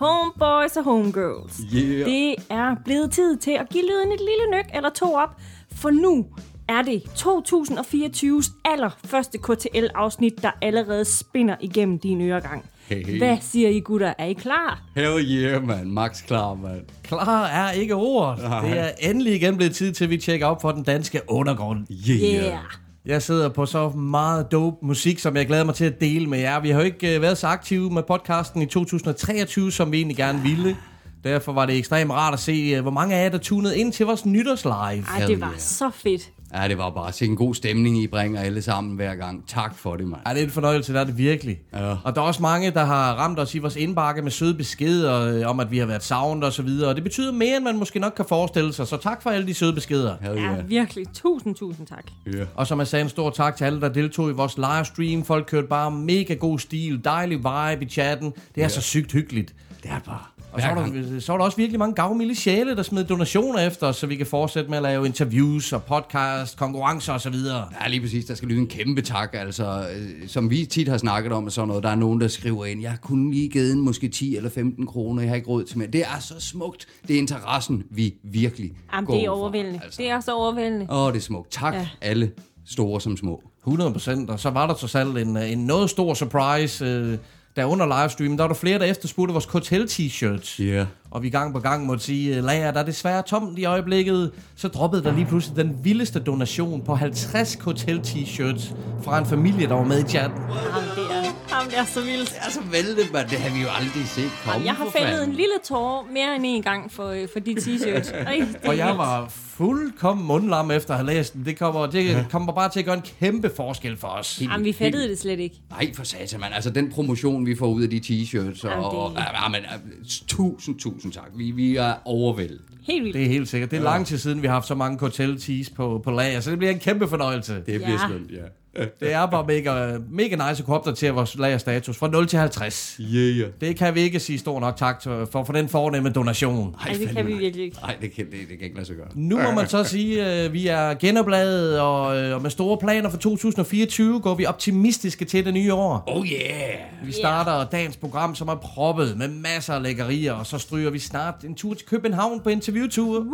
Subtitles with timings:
[0.00, 1.60] Homeboys og homegirls.
[1.74, 2.04] Yeah.
[2.04, 5.40] Det er blevet tid til at give lyden et lille nyk eller to op,
[5.74, 6.26] for nu
[6.68, 12.64] er det 2024's allerførste KTL-afsnit, der allerede spinner igennem din øregang.
[12.88, 13.18] Hey, hey.
[13.18, 14.14] Hvad siger I gutter?
[14.18, 14.82] Er I klar?
[14.96, 15.90] Hell yeah, man.
[15.90, 16.80] Max klar, man.
[17.02, 18.38] Klar er ikke ordet.
[18.38, 21.86] Det er endelig igen blevet tid til, at vi tjekker op for den danske undergrund.
[22.08, 22.58] Yeah.
[23.04, 26.38] Jeg sidder på så meget dope musik, som jeg glæder mig til at dele med
[26.38, 26.60] jer.
[26.60, 30.16] Vi har jo ikke øh, været så aktive med podcasten i 2023, som vi egentlig
[30.16, 30.76] gerne ville.
[31.24, 33.92] Derfor var det ekstremt rart at se, øh, hvor mange af jer, der tunede ind
[33.92, 34.74] til vores nytårslive.
[34.74, 36.30] Ej, det var så fedt.
[36.54, 39.44] Ja, det var bare en god stemning, I bringer alle sammen hver gang.
[39.48, 40.20] Tak for det, mand.
[40.26, 41.60] Ja, det er en fornøjelse, der er det virkelig.
[41.72, 41.96] Ja.
[42.04, 45.34] Og der er også mange, der har ramt os i vores indbakke med søde beskeder
[45.40, 46.88] øh, om, at vi har været savnet og så videre.
[46.90, 48.86] Og det betyder mere, end man måske nok kan forestille sig.
[48.88, 50.16] Så tak for alle de søde beskeder.
[50.22, 50.68] Hell Ja, yeah.
[50.70, 51.06] virkelig.
[51.14, 52.04] Tusind, tusind tak.
[52.28, 52.46] yeah.
[52.54, 55.24] Og som jeg sagde, en stor tak til alle, der deltog i vores livestream.
[55.24, 58.32] Folk kørte bare mega god stil, dejlig vibe i chatten.
[58.54, 59.54] Det er så sygt hyggeligt.
[59.82, 60.24] Det er bare...
[60.52, 63.58] Og så var, der, så var der også virkelig mange gavmilde sjæle, der smed donationer
[63.66, 67.34] efter os, så vi kan fortsætte med at lave interviews og podcast, konkurrencer osv.
[67.82, 68.24] Ja, lige præcis.
[68.24, 69.30] Der skal lyde en kæmpe tak.
[69.34, 72.28] Altså, øh, som vi tit har snakket om, og sådan noget, der er nogen, der
[72.28, 75.48] skriver ind, jeg kunne lige givet en måske 10 eller 15 kroner, jeg har ikke
[75.48, 75.88] råd til mere.
[75.88, 76.86] Det er så smukt.
[77.08, 79.80] Det er interessen, vi virkelig Jamen, går det er for, overvældende.
[79.84, 80.02] altså.
[80.02, 80.86] Det er så overvældende.
[80.90, 81.50] Åh, det er smukt.
[81.52, 81.88] Tak Ja.
[82.00, 82.30] alle,
[82.66, 83.42] store som små.
[83.66, 87.18] 100 procent, og så var der trods alt en, en noget stor surprise, øh,
[87.60, 90.62] der under livestreamen, der var der flere, der efterspurgte vores Hotel t-shirts.
[90.62, 90.86] Ja.
[91.10, 94.30] Og vi gang på gang måtte sige, øh, lager, der er desværre tomt i øjeblikket.
[94.56, 99.66] Så droppede der lige pludselig den vildeste donation på 50 Hotel t-shirts fra en familie,
[99.68, 100.38] der var med i chatten.
[100.40, 102.28] Jamen, det er, jamen, det er så vildt.
[102.28, 103.24] Det er så vældigt, man.
[103.28, 104.52] Det har vi jo aldrig set komme.
[104.52, 107.52] Jamen, jeg har fældet en lille tårer mere end en gang for, øh, for de
[107.60, 108.14] t-shirts.
[108.68, 111.44] Og jeg var fuldkommen mundlam efter at have læst den.
[111.44, 114.38] Det kommer, det kommer bare til at gøre en kæmpe forskel for os.
[114.42, 115.60] Jamen, vi fattede det slet ikke.
[115.70, 116.52] Nej, for satan, man.
[116.52, 119.60] Altså, den promotion, vi får ud af de t-shirts, og, Jamen, det- og ja, men,
[119.60, 121.30] øh, tusind, tusind tak.
[121.36, 122.60] Vi, vi er overvældet.
[122.82, 123.14] Helt vildt.
[123.14, 123.70] Det er helt sikkert.
[123.70, 126.40] Det er lang tid siden, vi har haft så mange Hotel Tees på, på lager,
[126.40, 127.54] så det bliver en kæmpe fornøjelse.
[127.54, 127.98] Det bliver Ja.
[128.08, 128.36] skønt, ja.
[128.76, 133.00] Det er bare mega, mega nice at kunne opdatere vores lagerstatus fra 0 til 50.
[133.00, 133.48] Yeah.
[133.60, 136.76] Det kan vi ikke sige stor nok tak til, for, for den fornemme donation.
[136.86, 137.76] Ej, det kan vi virkelig ikke.
[137.82, 139.06] Nej, det kan, det, det kan ikke lade sig gøre.
[139.14, 143.10] Nu må man så sige, at vi er genopladet, og, øh, og med store planer
[143.10, 146.04] for 2024 går vi optimistiske til det nye år.
[146.06, 146.74] Oh yeah!
[147.04, 150.98] Vi starter dagens program, som er proppet med masser af lækkerier, og så stryger vi
[150.98, 153.26] snart en tur til København på interviewture.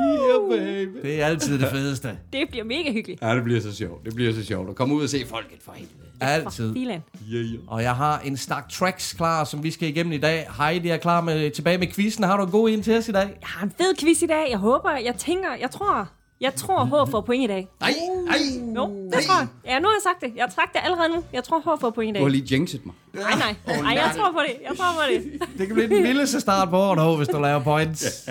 [0.00, 0.98] Yeah, baby.
[1.02, 2.08] Det er altid det fedeste.
[2.32, 3.22] Det bliver mega hyggeligt.
[3.22, 4.04] Ja, det bliver så sjovt.
[4.04, 4.69] Det bliver så sjovt.
[4.70, 5.94] At komme ud og se folket for helvede.
[6.20, 6.76] Altid.
[6.76, 7.00] Yeah,
[7.32, 7.58] yeah.
[7.66, 10.46] Og jeg har en stak tracks klar, som vi skal igennem i dag.
[10.58, 12.24] Heidi er klar med, tilbage med quizzen.
[12.24, 13.22] Har du en god en til os i dag?
[13.40, 14.46] Jeg har en fed quiz i dag.
[14.50, 16.08] Jeg håber, jeg tænker, jeg tror,
[16.40, 17.68] jeg tror, H får point i dag.
[17.80, 17.94] Nej,
[18.26, 18.36] nej!
[18.76, 19.48] Jo, det tror jeg.
[19.66, 20.32] Ja, nu har jeg sagt det.
[20.36, 21.24] Jeg trak det allerede nu.
[21.32, 22.40] Jeg tror, H får point i Du har dag.
[22.40, 22.94] lige jinxet mig.
[23.14, 23.54] Nej, nej.
[23.82, 24.54] Nej, jeg tror på det.
[24.68, 25.48] Jeg tror på det.
[25.58, 28.28] Det kan blive den vildeste start på året, hvis du laver points.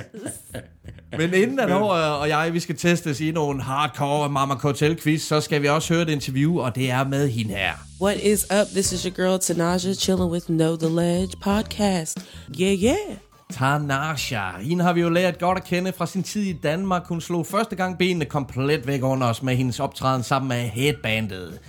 [1.18, 1.82] Men inden at H
[2.22, 5.94] og jeg, vi skal testes i nogle hardcore Mama Hotel quiz, så skal vi også
[5.94, 7.74] høre et interview, og det er med hende her.
[8.02, 8.68] What is up?
[8.68, 12.20] This is your girl Tanaja chilling with Know the Ledge podcast.
[12.62, 13.18] Yeah, yeah.
[13.54, 14.52] Tanasha.
[14.62, 17.08] Hende har vi jo lært godt at kende fra sin tid i Danmark.
[17.08, 21.60] Hun slog første gang benene komplet væk under os med hendes optræden sammen med headbandet.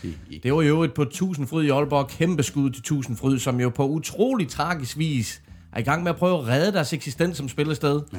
[0.43, 2.09] Det var jo et på Tusindfryd i Aalborg.
[2.09, 5.43] Kæmpe skud til Tusindfryd, som jo på utrolig tragisk vis
[5.73, 8.01] er i gang med at prøve at redde deres eksistens som spillested.
[8.13, 8.19] Ja.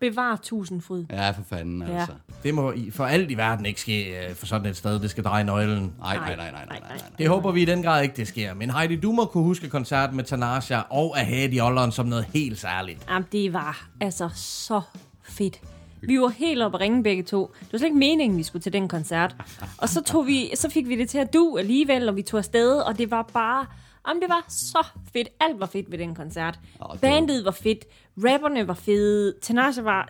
[0.00, 1.04] Bevar tusind fryd.
[1.10, 1.98] Ja, for fanden, Ja.
[1.98, 2.12] altså.
[2.42, 4.98] Det må i- for alt i verden ikke ske øh, for sådan et sted.
[5.00, 5.92] Det skal dreje nøglen.
[5.98, 6.98] Nej, nej, nej, nej, nej, nej, nej.
[7.18, 8.54] Det håber vi i den grad ikke, det sker.
[8.54, 12.58] Men Heidi, du må kunne huske koncerten med Tanasha og Ahadi Olleren som noget helt
[12.58, 13.06] særligt.
[13.10, 14.80] Jamen, det var altså så
[15.22, 15.60] fedt.
[16.02, 17.54] Vi var helt oppe at ringe begge to.
[17.60, 19.36] Det var slet ikke meningen, vi skulle til den koncert.
[19.78, 22.38] Og så, tog vi, så fik vi det til at du alligevel, og vi tog
[22.38, 23.66] afsted, og det var bare...
[24.08, 25.28] Jamen, det var så fedt.
[25.40, 26.58] Alt var fedt ved den koncert.
[26.92, 27.84] Det Bandet var fedt.
[28.18, 29.34] Rapperne var fede.
[29.42, 30.08] Tanasha var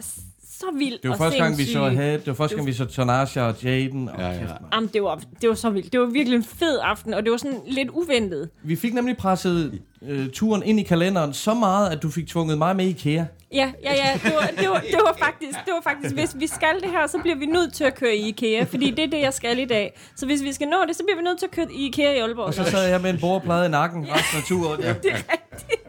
[0.61, 1.85] så vild Det var og første gang, vi så.
[1.85, 2.13] Ahad.
[2.13, 4.09] Det var første gang, vi så Tanasha og Jaden.
[4.09, 4.39] Og Ja, ja.
[4.75, 5.93] Jamen, det var, det var så vildt.
[5.93, 8.49] Det var virkelig en fed aften, og det var sådan lidt uventet.
[8.65, 12.59] Vi fik nemlig presset øh, turen ind i kalenderen så meget, at du fik tvunget
[12.59, 13.25] mig med i IKEA.
[13.53, 14.13] Ja, ja, ja.
[14.25, 17.07] Det var, det var, det var, faktisk, det var faktisk, hvis vi skal det her,
[17.07, 19.59] så bliver vi nødt til at køre i IKEA, fordi det er det, jeg skal
[19.59, 20.01] i dag.
[20.17, 22.13] Så hvis vi skal nå det, så bliver vi nødt til at køre i IKEA
[22.13, 22.45] i Aalborg.
[22.47, 24.81] Og så sad jeg med en bordplade i nakken resten af turen.
[24.81, 24.89] Ja.
[25.03, 25.81] det er rigtigt.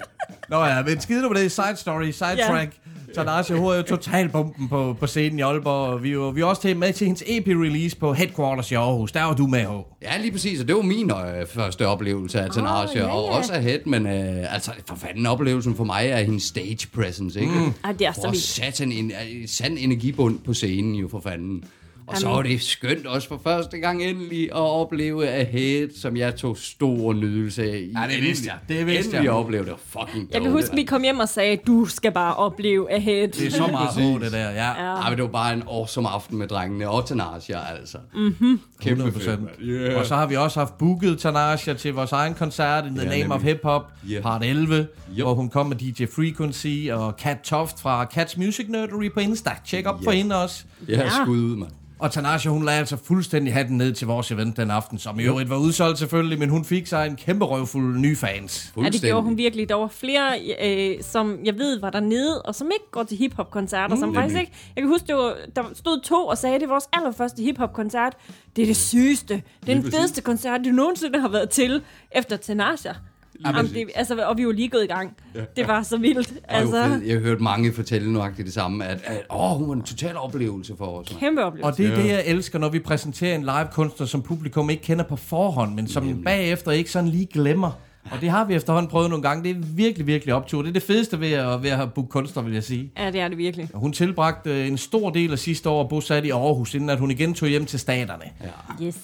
[0.50, 1.52] Nå ja, men skide nu på det.
[1.52, 2.48] Side story, side Ja.
[2.48, 2.72] track.
[3.16, 5.90] Tanasha, hun er jo total bomben på, på scenen i Aalborg.
[5.90, 9.12] og Vi var, vi var også til, med til hendes EP-release på Headquarters i Aarhus.
[9.12, 9.72] Der var du med, H.
[10.02, 13.32] Ja, lige præcis, og det var min øh, første oplevelse af Tanasha, ja, oh, og
[13.32, 13.38] ja.
[13.38, 17.40] også af Head, men øh, altså, for fanden oplevelsen for mig er hendes stage presence,
[17.40, 17.54] ikke?
[17.54, 17.74] Mm.
[17.84, 18.44] Ej, det er så vildt.
[18.44, 21.64] satan en øh, sand energibund på scenen jo, for fanden.
[22.08, 26.18] Og så var det skønt også for første gang endelig at opleve af Head, som
[26.18, 27.88] jeg tog stor nydelse af.
[27.96, 28.56] Ja, det vidste jeg.
[28.78, 29.32] Det vidste endelig jeg.
[29.34, 29.76] oplevede det.
[29.86, 33.28] Fucking Jeg kan huske, vi kom hjem og sagde, du skal bare opleve Ahead.
[33.28, 34.04] Det er så meget Præcis.
[34.18, 34.68] H, det der, ja.
[34.68, 34.96] Ja.
[34.96, 37.98] Ej, men det var bare en awesome aften med drengene og Tanasha, altså.
[38.16, 38.60] Mm-hmm.
[38.82, 39.08] Kæmpe 100%.
[39.30, 39.56] fedt, mand.
[39.62, 40.00] Yeah.
[40.00, 43.18] Og så har vi også haft booket Tanasha til vores egen koncert in the Ja,
[43.20, 43.54] name of nemlig.
[43.56, 44.22] hip hop, Ja.
[44.22, 45.24] part 11, Jo.
[45.26, 49.52] hvor hun kom med DJ Frequency og Kat Toft fra Cats Music Nerdery på Insta.
[49.66, 50.64] Tjek op for hende også.
[50.90, 51.10] Ja, Ja.
[51.24, 51.72] skud ud, mand.
[52.00, 55.24] Og Tanasha, hun lagde altså fuldstændig hatten ned til vores event den aften, som i
[55.24, 58.74] øvrigt var udsolgt selvfølgelig, men hun fik sig en kæmpe røvfuld nye fans.
[58.78, 59.70] Ja, det gjorde hun virkelig.
[59.70, 63.96] Der var flere, øh, som jeg ved var dernede, og som ikke går til hiphop-koncerter,
[63.96, 64.52] mm, som faktisk ikke...
[64.76, 67.44] Jeg kan huske, det var, der stod to og sagde, at det var vores allerførste
[67.44, 68.14] hiphop-koncert.
[68.56, 69.44] Det er det sygeste.
[69.66, 71.82] Det er den fedeste koncert, du nogensinde har været til
[72.12, 72.94] efter Tanasha.
[73.46, 75.18] Jamen, det, altså, og vi var lige gået i gang.
[75.56, 76.34] Det var så vildt.
[76.48, 76.78] Altså...
[77.06, 80.18] Jeg har hørt mange fortælle nøjagtigt det samme, at, at åh, hun var en total
[80.18, 81.18] oplevelse for os.
[81.20, 81.68] kæmpe oplevelse.
[81.68, 85.04] Og det er det, jeg elsker, når vi præsenterer en live-kunstner, som publikum ikke kender
[85.06, 86.24] på forhånd, men som Nemlig.
[86.24, 87.72] bagefter ikke sådan lige glemmer.
[88.12, 89.44] Og det har vi efterhånden prøvet nogle gange.
[89.44, 90.62] Det er virkelig, virkelig optur.
[90.62, 92.92] Det er det fedeste ved at, ved at have booket kunstner, vil jeg sige.
[92.98, 93.70] Ja, det er det virkelig.
[93.74, 97.12] Hun tilbragte øh, en stor del af sidste år bosat i Aarhus, inden at hun
[97.12, 98.24] igen tog hjem til staterne.
[98.84, 98.98] Yes.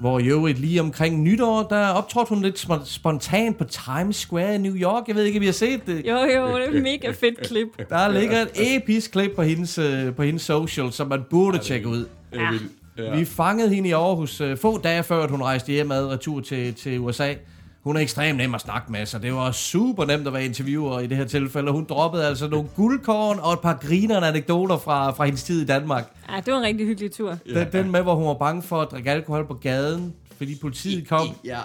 [0.00, 4.54] Hvor i øvrigt lige omkring nytår, der optrådte hun lidt spon- spontant på Times Square
[4.54, 5.04] i New York.
[5.08, 6.06] Jeg ved ikke, om I har set det.
[6.06, 7.68] Jo, jo, det er et mega fedt klip.
[7.90, 11.88] Der ligger et episk klip på hendes, øh, på hendes social, som man burde tjekke
[11.88, 12.06] ud.
[12.34, 12.48] Ja.
[12.98, 13.16] Ja.
[13.16, 16.74] Vi fangede hende i Aarhus øh, få dage før, at hun rejste hjemad retur til,
[16.74, 17.34] til USA.
[17.82, 21.00] Hun er ekstremt nem at snakke med, så det var super nemt at være interviewer
[21.00, 21.72] i det her tilfælde.
[21.72, 25.66] Hun droppede altså nogle guldkorn og et par grinerende anekdoter fra, fra hendes tid i
[25.66, 26.12] Danmark.
[26.30, 27.36] Ja, det var en rigtig hyggelig tur.
[27.54, 31.08] Den, den med, hvor hun var bange for at drikke alkohol på gaden, fordi politiet
[31.08, 31.28] kom.
[31.44, 31.58] Ja.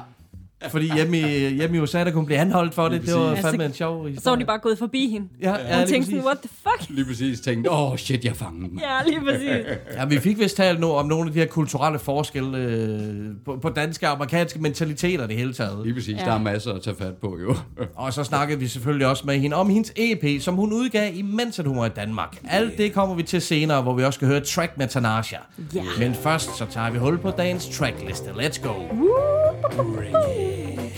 [0.69, 3.01] Fordi hjemme i, hjemme i USA, der kunne blive anholdt for det.
[3.05, 4.21] Det var fandme en sjov historie.
[4.23, 5.27] Så var de bare gået forbi hende.
[5.41, 6.89] Ja, Og ja, lige tænkte sådan, what the fuck?
[6.89, 8.79] Lige præcis tænkte, åh oh, shit, jeg fangede den.
[8.79, 9.49] Ja, lige præcis.
[9.97, 12.99] Ja, vi fik vist talt nu om nogle af de her kulturelle forskelle øh,
[13.45, 15.79] på, på danske og amerikanske mentaliteter det hele taget.
[15.85, 16.25] Lige præcis, Ja.
[16.25, 17.55] der er masser at tage fat på, jo.
[17.95, 21.59] Og så snakkede vi selvfølgelig også med hende om hendes EP, som hun udgav, imens
[21.59, 22.37] at hun var i Danmark.
[22.49, 25.37] Alt det kommer vi til senere, hvor vi også skal høre track med Tanasha.
[25.75, 25.81] Ja.
[25.99, 28.29] Men først så tager vi hul på dagens trackliste.
[28.29, 28.73] Let's go!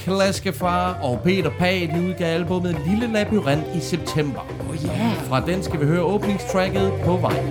[0.07, 1.51] Klaskefar og Peter
[1.95, 4.39] de udgav albumet Lille Labyrint i september.
[4.69, 5.15] Oh yeah.
[5.15, 7.44] Fra den skal vi høre åbningstracket på vej.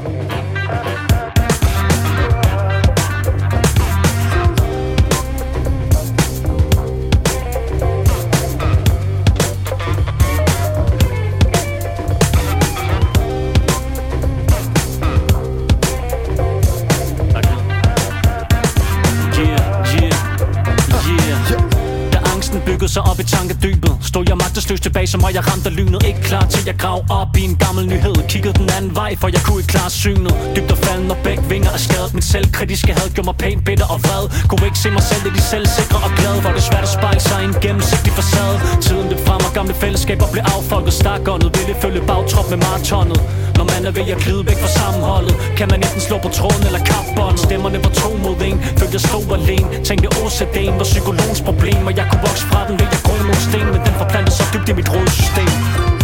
[22.97, 23.76] Så op i tankedybet
[24.17, 26.01] Stod jeg magtesløs tilbage, som var jeg ramt af lynet.
[26.11, 28.17] Ikke klar til jeg grav op i en gammel nyhed.
[28.33, 30.35] Kiggede den anden vej, for jeg kunne ikke klare synet.
[30.57, 32.15] Dybt og falden og begge vinger er skadet.
[32.15, 34.25] Min selvkritiske had gjorde mig pænt bitter og vred.
[34.49, 36.41] Kunne ikke se mig selv i de selvsikre og glade.
[36.43, 38.57] Hvor det svært at spejle sig i en gennemsigtig facade.
[38.87, 40.93] Tiden løb frem og gamle fællesskaber blev affolket.
[41.01, 43.21] Stakåndet ville følge bagtrop med maratonet.
[43.59, 46.63] Når man er ved at glide væk fra sammenholdet Kan man enten slå på tråden
[46.69, 49.67] eller kapbåndet Stemmerne var to mod en, følte jeg stod alene.
[49.89, 53.39] Tænkte OCD'en var psykologens problem Og jeg kunne vokse fra den ved at grøn mod
[53.47, 55.96] sten Men den forplantet så dybt i mit rådsystem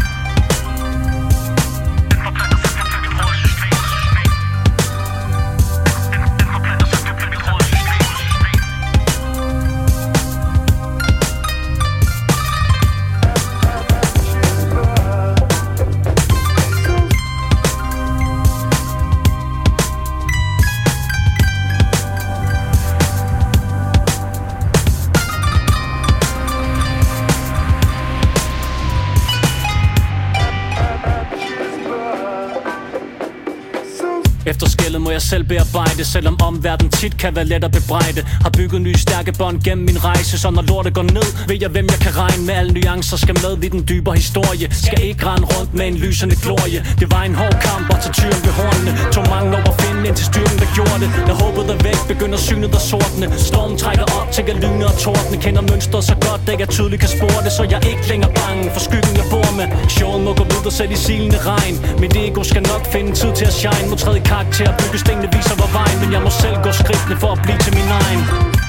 [35.12, 38.20] jeg selv bearbejde Selvom omverden tit kan være let at bebrejde.
[38.44, 41.70] Har bygget nye stærke bånd gennem min rejse Så når lortet går ned, ved jeg
[41.70, 42.54] hvem jeg kan regne med.
[42.54, 44.66] Alle nuancer skal med i den dybere historie.
[44.86, 46.78] Skal ikke rende rundt med en lysende glorie.
[47.00, 48.92] Det var en hård kamp og tage tyren ved hornene.
[49.14, 51.08] Tog mange år at finde ind til styrken der gjorde det.
[51.28, 53.26] Jeg håbede er væk, begynder synet der sortne.
[53.48, 56.14] Stormen trækker op, tænker lyne og tordne Kender mønstret så
[56.46, 59.16] godt, at jeg tydeligt kan spore det Så jeg er ikke længere bange for skyggen
[59.16, 61.74] jeg bor med Showet må gå videre selv i silende regn.
[62.00, 63.88] Mit ego skal nok finde tid til at shine.
[63.90, 67.16] Må træde i karakter, bygge stenene viser hvor vejen Men jeg må selv gå skridtene
[67.22, 68.61] for at blive til min egen.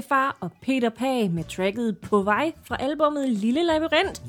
[0.00, 4.22] Klaskefar og Peter Pag med tracket På vej fra albummet Lille Labyrint.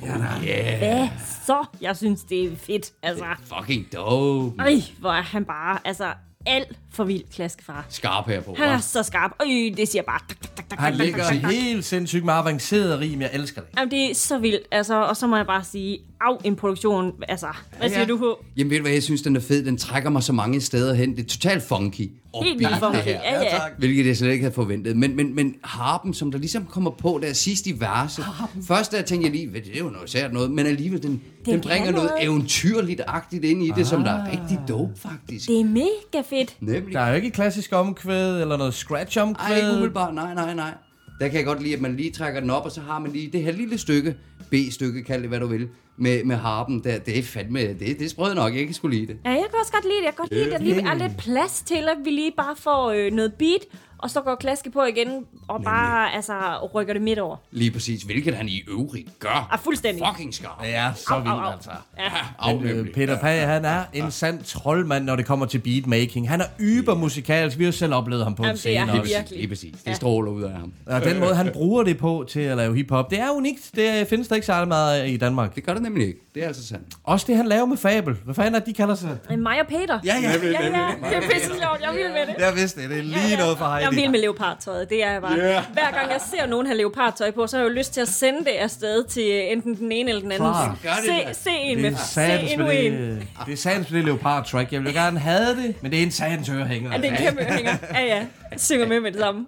[0.48, 0.78] Yeah.
[0.78, 1.08] Hvad
[1.46, 1.66] så?
[1.82, 2.92] Jeg synes, det er fedt.
[3.04, 4.64] Altså, Fucking dope.
[4.64, 6.14] øj, hvor er han bare, altså,
[6.46, 7.86] alt for vild Klaskefar.
[7.90, 8.56] Skarp her på.
[8.58, 9.32] Han er så skarp.
[9.40, 9.46] Øj,
[9.78, 10.20] det siger bare...
[10.30, 11.52] Tak, tak, tak, tak, Han tak, ligger tak, tak.
[11.52, 13.22] helt sindssygt med avanceret rim.
[13.22, 13.70] Jeg elsker det.
[13.78, 14.62] Jamen, det er så vildt.
[14.72, 17.12] Altså, og så må jeg bare sige, af en produktion.
[17.28, 18.06] Altså, hvad siger ja.
[18.06, 18.46] du på?
[18.58, 19.66] Jamen ved du hvad, jeg synes, den er fed.
[19.66, 21.16] Den trækker mig så mange steder hen.
[21.16, 22.12] Det er totalt funky.
[22.34, 23.08] Og Helt vildt funky.
[23.08, 23.60] Ja, ja.
[23.78, 24.98] Hvilket jeg slet ikke havde forventet.
[24.98, 28.26] Men, men, men harpen, som der ligesom kommer på der sidst i verset.
[28.68, 30.52] Først der tænkte jeg lige, "Hvad, det er jo noget sært noget.
[30.52, 32.24] Men alligevel, den, den bringer noget noget.
[32.28, 35.48] eventyrligt-agtigt ind i det, som der er rigtig dope faktisk.
[35.48, 36.56] Det er mega fedt.
[36.60, 36.81] Nemlig.
[36.94, 39.56] Der er jo ikke et klassisk omkvæd eller noget scratch omkvæd.
[39.56, 40.14] ikke umiddelbart.
[40.14, 40.74] Nej, nej, nej.
[41.20, 43.12] Der kan jeg godt lide, at man lige trækker den op, og så har man
[43.12, 44.16] lige det her lille stykke,
[44.50, 45.68] B-stykke, kald det hvad du vil,
[45.98, 47.00] med, med harpen der.
[47.00, 49.18] Det er fandme, det, det er sprødt nok, jeg ikke skulle lide det.
[49.26, 50.04] Ja, jeg kan også godt lide det.
[50.06, 52.56] Jeg kan godt lide, at der lige er lidt plads til, at vi lige bare
[52.56, 53.62] får øh, noget beat,
[53.98, 56.34] og så går klaske på igen, og bare altså,
[56.76, 57.36] rykker det midt over.
[57.52, 59.48] Lige præcis, hvilket han i øvrigt gør.
[59.52, 60.04] Ah, fuldstændig.
[60.12, 60.62] Fucking skarp.
[60.62, 61.52] Det er så Au, vildt, au.
[61.52, 61.70] altså.
[62.00, 62.54] Ja.
[62.54, 66.30] Men, øh, Peter Pag, han er en sand troldmand, når det kommer til beatmaking.
[66.30, 67.58] Han er yber musikalsk.
[67.58, 69.38] Vi har jo selv oplevet ham på en Jamen, det er scene han virkelig.
[69.40, 69.72] Lige præcis.
[69.72, 69.94] Det Ja.
[69.94, 70.74] stråler ud af ham.
[70.86, 73.72] Og den måde, han bruger det på til at lave hiphop, det er unikt.
[73.76, 75.56] Det findes der ikke særlig meget i Danmark.
[75.56, 76.20] Det gør det nemlig ikke.
[76.36, 76.86] Det er altså sandt.
[77.04, 78.14] Også det, han laver med Fabel.
[78.26, 79.18] Hvad fanden er det, de kalder sig?
[79.32, 80.00] Øh, Mig og Peter.
[80.06, 80.30] Ja, ja.
[80.30, 81.10] ja, ja.
[81.10, 81.82] Det er pisse sjovt.
[81.82, 82.36] Jeg vild med det.
[82.40, 82.90] Jeg vidste det.
[82.90, 85.38] Det er lige noget for Jeg er vild med leopardtøjet, det er jeg bare.
[85.38, 85.64] Yeah.
[85.74, 88.08] Hver gang jeg ser nogen have leopardtøj på, så har jeg jo lyst til at
[88.08, 90.48] sende det afsted til enten den ene eller den anden.
[90.50, 91.34] Det da.
[91.34, 92.94] Se, se en Det med, er se en.
[93.02, 94.74] det, det er satans med det leopard track.
[94.74, 96.92] Jeg ville gerne have det, men det er en satans ørehænger.
[96.92, 97.72] Ja, det er en kæmpe hænger.
[97.94, 98.26] Ja, ja.
[98.58, 99.46] Synger med med det samme.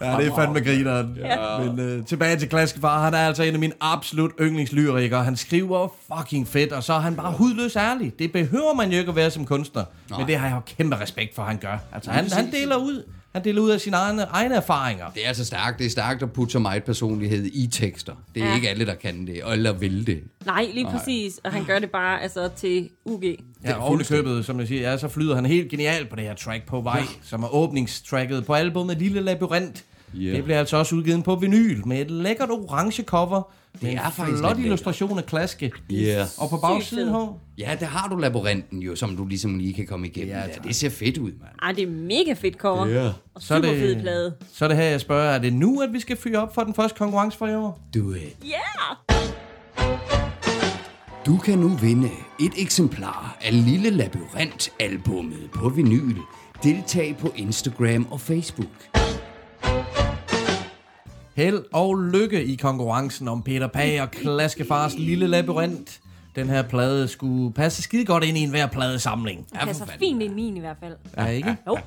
[0.00, 1.16] Ja, det er fandme grineren.
[1.16, 1.58] Ja.
[1.58, 3.04] Men øh, tilbage til Klaskefar.
[3.04, 5.24] Han er altså en af mine absolut yndlingslyrikere.
[5.24, 8.12] Han skriver fucking fedt, og så er han bare hudløs ærlig.
[8.18, 9.84] Det behøver man jo ikke at være som kunstner.
[10.10, 10.18] Nej.
[10.18, 11.78] Men det har jeg jo kæmpe respekt for, han gør.
[11.92, 13.04] Altså, han, han deler ud.
[13.32, 15.10] Han deler ud af sine egne, egne erfaringer.
[15.14, 15.78] Det er altså stærkt.
[15.78, 18.12] Det er stærkt at putte så meget personlighed i tekster.
[18.34, 18.54] Det er Ja.
[18.54, 20.20] ikke alle, der kan det, eller vil det.
[20.46, 21.40] Nej, lige præcis.
[21.44, 23.24] Og han gør det bare altså, til UG.
[23.64, 26.34] Ja, og købet, som jeg siger, ja, så flyder han helt genialt på det her
[26.34, 27.04] track på vej, ja.
[27.22, 29.84] som er åbningstracket på albumet Lille Labyrint.
[30.14, 30.30] Ja.
[30.32, 33.52] Det bliver altså også udgivet på vinyl med et lækkert orange cover.
[33.72, 35.72] Det med er en faktisk flot illustration af klaske.
[35.90, 36.24] Ja.
[36.38, 37.12] Og på bagsiden fed.
[37.12, 40.30] her, Ja, der har du labyrinten jo, som du ligesom lige kan komme igennem.
[40.34, 40.64] Ja, Ja, tak.
[40.64, 41.50] det ser fedt ud, mand.
[41.62, 42.86] Ej, det er mega fedt cover.
[42.86, 43.06] Ja.
[43.34, 44.34] Og så er, super fed det, plade.
[44.52, 46.62] så er det her, jeg spørger, er det nu, at vi skal fyre op for
[46.64, 47.80] den første konkurrence for i år?
[47.94, 48.36] Do it.
[48.44, 48.96] Yeah!
[51.26, 52.08] Du kan nu vinde
[52.40, 56.16] et eksemplar af Lille Labyrint-albummet på vinyl.
[56.62, 59.01] Deltag på Instagram og Facebook.
[61.34, 66.00] Held og lykke i konkurrencen om Peter Pag og Klaskefars Lille Labyrint.
[66.36, 69.46] Den her plade skulle passe skide godt ind i enhver pladesamling.
[69.52, 70.96] Det passer fint ind i min i hvert fald.
[71.16, 71.56] Ja, ikke?
[71.66, 71.78] Jo.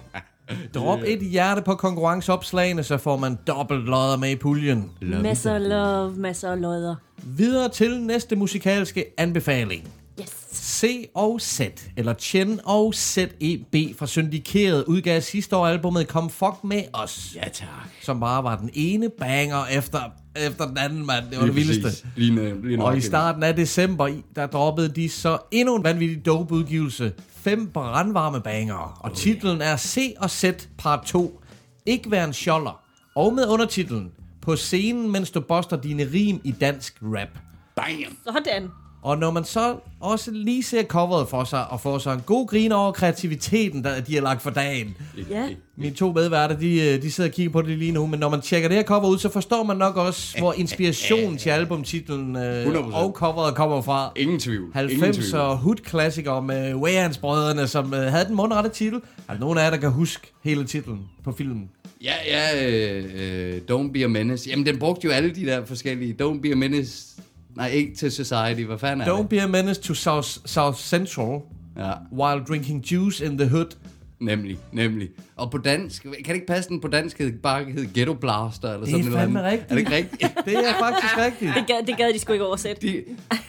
[0.73, 4.91] Drop et hjerte på konkurrenceopslagene, så får man dobbelt lodder med i puljen.
[5.01, 6.95] Masser af love, masser af lodder.
[7.23, 9.87] Videre til næste musikalske anbefaling.
[10.21, 10.45] Yes.
[10.53, 11.61] C og Z,
[11.97, 17.31] eller Chen og ZEB fra Syndikeret udgav sidste år albumet Kom Fuck Med Os.
[17.35, 17.67] Ja, tak.
[18.01, 19.99] Som bare var den ene banger efter,
[20.35, 21.29] efter den anden, mand.
[21.29, 22.07] Det var det vildeste.
[22.15, 26.53] Lige, lige Og i starten af december, der droppede de så endnu en vanvittig dope
[26.53, 27.13] udgivelse.
[27.35, 28.99] Fem brandvarme banger.
[29.03, 30.45] Og titlen er C og Z
[30.77, 31.41] part 2.
[31.85, 32.81] Ikke være en sjoller.
[33.15, 37.29] Og med undertitlen På scenen, mens du boster dine rim i dansk rap.
[37.75, 38.17] Bam!
[38.23, 38.69] Sådan.
[39.05, 42.47] Og når man så også lige ser coveret for sig, og får sig en god
[42.47, 44.97] grin over kreativiteten, der de har lagt for dagen.
[45.29, 45.47] Ja.
[45.77, 48.29] Mine to medværter, de, øh, de sidder og kigger på det lige nu, men når
[48.29, 52.35] man tjekker det her cover ud, så forstår man nok også, hvor inspirationen til albumtitlen
[52.35, 52.77] øh, 100%.
[52.77, 54.11] og coveret kommer fra.
[54.15, 54.61] Ingen tvivl.
[54.61, 55.41] Ingen 90 tvivl.
[55.41, 59.01] og hood-klassikere med Wayans-brødrene, som øh, havde den mundrette titel.
[59.27, 61.69] Er der nogen af jer, der kan huske hele titlen på filmen?
[62.03, 64.49] Ja, ja, øh, øh, Don't Be a Menace.
[64.49, 66.15] Jamen, den brugte jo alle de der forskellige.
[66.21, 67.15] Don't Be a Menace.
[67.55, 68.61] Nej, ikke til Society.
[68.61, 69.29] Hvad fanden er Don't det?
[69.29, 71.39] be a menace to South, South Central
[71.77, 73.75] Ja, while drinking juice in the hood.
[74.19, 75.09] nemlig, nemlig.
[75.35, 78.73] Og på dansk, kan det ikke passe den på dansk hed, bare hed Ghetto Blaster?
[78.73, 79.51] Eller Det er sådan noget fandme andet?
[79.51, 79.71] rigtigt.
[79.71, 80.21] Er det ikke rigtigt?
[80.45, 81.51] Det er faktisk rigtigt.
[81.55, 82.81] Det gad, det gad de sgu ikke oversætte.
[82.87, 83.03] De,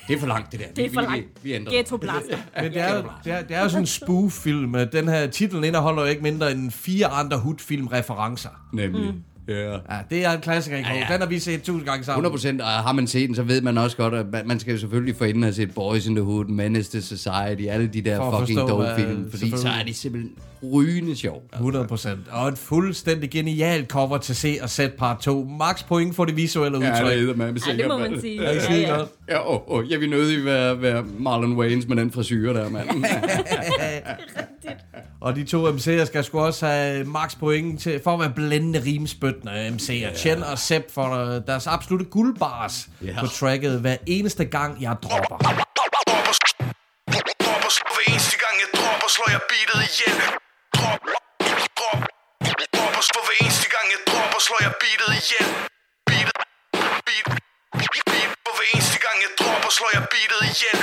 [0.08, 0.66] det er for langt, det der.
[0.76, 1.26] Det er Vi- for vi- langt.
[1.42, 1.76] Vi, vi ændrer det.
[1.78, 2.36] Ghetto Blaster.
[2.62, 4.74] Men det er, jo- det, er, det er jo sådan en spoof-film.
[4.92, 8.48] Den her titlen indeholder jo ikke mindre end fire andre Hood-film-referencer.
[8.72, 9.12] Nemlig.
[9.48, 9.54] Ja.
[9.72, 9.76] Ja,
[10.10, 10.98] det er en klassiker, ja, Ja, ja.
[11.08, 11.12] ja.
[11.12, 12.24] Den har vi set tusind gange sammen.
[12.24, 14.72] 100 og har man set den, så ved man også godt, at man- man skal
[14.72, 18.16] jo selvfølgelig forinden have set Boys in the Hood, Menace to Society, alle de der
[18.16, 20.32] For at fucking dope hvad- film, fordi så er de simpelthen
[20.72, 21.42] rygende sjov.
[21.54, 22.18] 100 procent.
[22.30, 25.44] Og et fuldstændig genialt cover til C og Z part 2.
[25.58, 27.12] Max point for det visuelle udtryk.
[27.12, 28.44] eddermame Ja, det må man sige.
[28.44, 28.96] Er det Ja, ja.
[28.96, 29.08] godt?
[29.28, 32.88] Ja, åh, åh, jeg vil nødig være, være Marlon Wayans med den frisyr der, mand.
[35.20, 38.82] Og de to MC'er skal sgu også have max point til, for at være blændende
[38.86, 39.92] rimspyttende MC'er.
[39.92, 40.16] Yeah.
[40.16, 43.20] Chen og Sepp for øh, deres absolutte guldbars yeah.
[43.20, 45.36] på tracket hver eneste gang, jeg dropper.
[47.94, 50.18] Hver eneste gang jeg dropper, slår jeg beatet ihjel.
[50.76, 52.00] Drop, drop,
[52.76, 55.48] dropper, hver eneste gang jeg dropper, slår jeg beatet ihjel.
[56.08, 56.38] Beatet,
[57.06, 57.26] beat,
[58.10, 60.78] beat, for hver eneste gang jeg dropper, slår jeg beatet ihjel.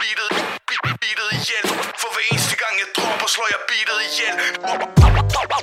[0.00, 0.59] Beatet,
[1.40, 1.66] beat, ihjel.
[2.00, 4.34] For hver eneste gang jeg dropper, slår jeg beatet ihjel.
[5.00, 5.58] Dropper, dropper,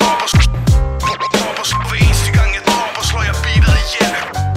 [1.90, 4.57] hver eneste gang jeg dropper, slår jeg beatet ihjel.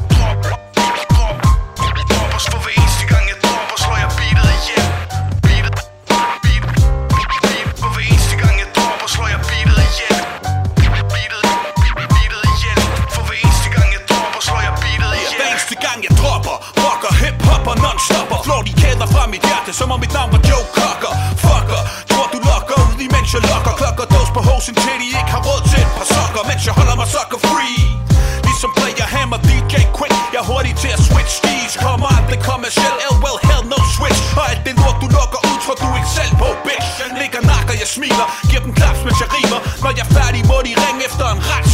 [19.30, 21.12] Mit hjerte, som om mit navn var Joe Cocker.
[21.44, 23.72] Fucker, tror du lokker ud, imens jeg lokker.
[23.80, 26.74] Klokker dås på hosen til de ikke har råd til et par sokker, mens jeg
[26.78, 28.00] holder mig sucker free.
[28.46, 32.96] Ligesom player hammer DJ quick Jeg er hurtig til at switch steez Kommer aldrig kommerciel
[33.14, 36.12] L well hell no switch Og alt det lort du lukker ud Tror du ikke
[36.18, 39.90] selv på bitch Jeg ligger nakker jeg smiler Giver dem klaps mens jeg rimer Når
[39.98, 41.66] jeg er færdig må de ringe efter en ret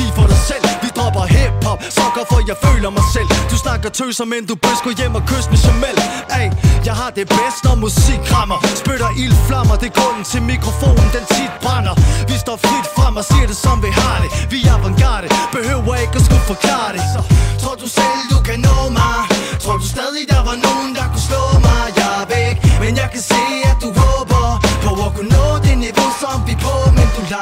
[0.00, 0.64] lortet, for dig selv.
[0.82, 3.28] Vi dropper hip-hop, sokker for jeg føler mig selv.
[3.50, 5.96] Du snakker tøser, men du bør gå hjem og kys med Jamel
[6.38, 6.46] Ay,
[6.88, 8.58] jeg har det bedst, når musik rammer.
[8.82, 11.94] Spytter ildflammer, det er grunden til mikrofonen, den tit brænder.
[12.30, 14.30] Vi står frit frem og siger det som vi har det.
[14.52, 17.02] Vi er avantgarde, behøver ikke at skulle forklare det.
[17.14, 17.20] Så
[17.60, 19.20] tror du selv, du kan nå mig?
[19.62, 21.82] Tror du stadig, der var nogen, der kunne slå mig?
[21.98, 23.22] Jeg er væk, men jeg kan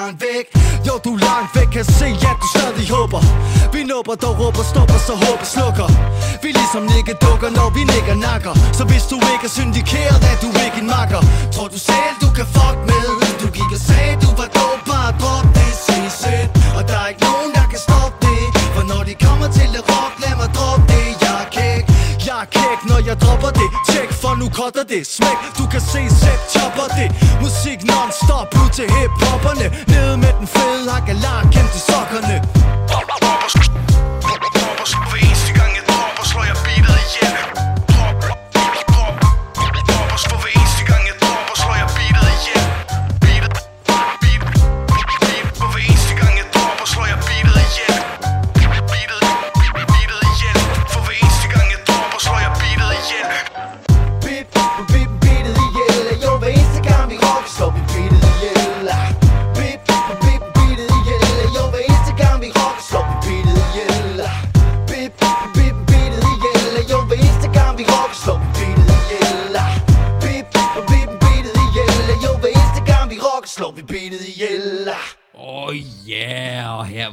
[0.08, 0.46] langt væk.
[0.86, 3.20] Jo, du er langt væk, kan se, at du stadig håber.
[3.72, 5.88] Vi nubber, dog råber, stopper, så håber slukker.
[6.42, 8.54] Vi ligesom nikke dukker, når vi nikker nakker.
[8.78, 11.20] Så hvis du ikke er syndikeret, er du ikke en makker.
[11.54, 13.17] Tror du selv, du kan fuck med?
[24.58, 25.02] Cutter det.
[25.16, 27.08] Smæk, du kan se, sæt chopper det.
[27.44, 29.66] Musik non-stop ud til hiphopperne.
[29.92, 31.84] Nede med den fede hakalar, kæmpe til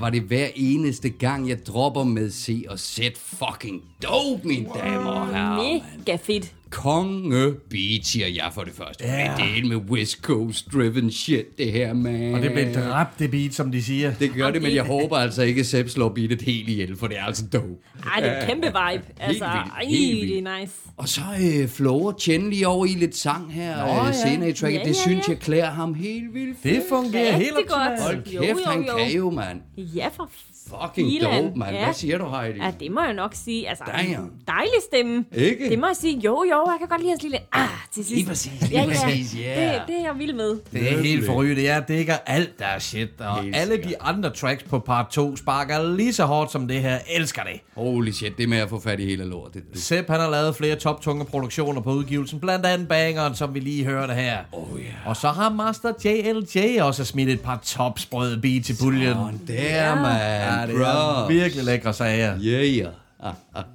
[0.06, 5.12] var det hver eneste gang, jeg dropper med C og Z fucking dope, mine damer
[5.12, 5.82] og herrer.
[5.98, 6.54] Mega fedt.
[6.75, 9.03] Konge beat, siger jeg for det første.
[9.05, 9.35] Ja.
[9.35, 12.33] En del med West Coast driven shit, det her, man.
[12.33, 14.13] Og det blev dræbt, det beat, som de siger.
[14.13, 17.07] Det gør det, men jeg håber altså ikke, at Sepp slår beatet helt ihjel, for
[17.07, 17.67] det er altså dope.
[18.13, 19.03] Ej, det er en kæmpe vibe.
[19.19, 20.45] Altså, vildt, helt vildt.
[20.45, 20.73] det er nice.
[20.97, 24.29] Og så øh, flower Chen lige over i lidt sang her Nå, øh, ja.
[24.29, 24.79] senere i tracket.
[24.79, 25.31] Ja, det ja, synes ja.
[25.31, 28.01] jeg klæder ham helt vildt Det fungerer helt godt.
[28.01, 28.97] Hold Jo, kæft, jo, han jo.
[28.97, 29.61] kan jo, mand.
[29.77, 30.29] Ja, for
[30.69, 31.43] Fucking filan.
[31.43, 31.75] dope, mand.
[31.75, 31.84] Ja.
[31.84, 32.60] Hvad siger du, Heidi?
[32.60, 33.69] Ja, det må jeg nok sige.
[33.69, 34.32] Altså, Damn.
[34.47, 35.25] dejlig stemme.
[35.36, 35.69] Ikke?
[35.69, 36.17] Det må jeg sige.
[36.19, 38.10] Jo, jo, jeg kan godt lide hans lille ah til sidst.
[38.15, 39.73] Lige præcis, lige præcis, yeah.
[39.73, 40.60] Det, det er jeg vild med.
[40.71, 41.63] Det er helt forrygende.
[41.63, 43.10] Jeg dækker alt, der er shit.
[43.19, 44.01] Og Helt alle de sikkert.
[44.01, 46.97] andre tracks på part 2 sparker lige så hårdt som det her.
[47.15, 47.60] Elsker det.
[47.75, 49.63] Holy shit, det med at få fat i hele lortet.
[49.73, 53.60] Det, Sepp han har lavet flere toptunge produktioner på udgivelsen, blandt andet bangeren, som vi
[53.60, 54.38] lige hørte her.
[54.51, 54.88] Oh, yeah.
[55.06, 59.13] Og så har Master JLJ også smidt et par topsprøde beats i puljen.
[59.13, 60.55] Sådan der, man.
[60.60, 62.39] Ja, det er virkelig lækre sager.
[62.39, 63.05] Yeah.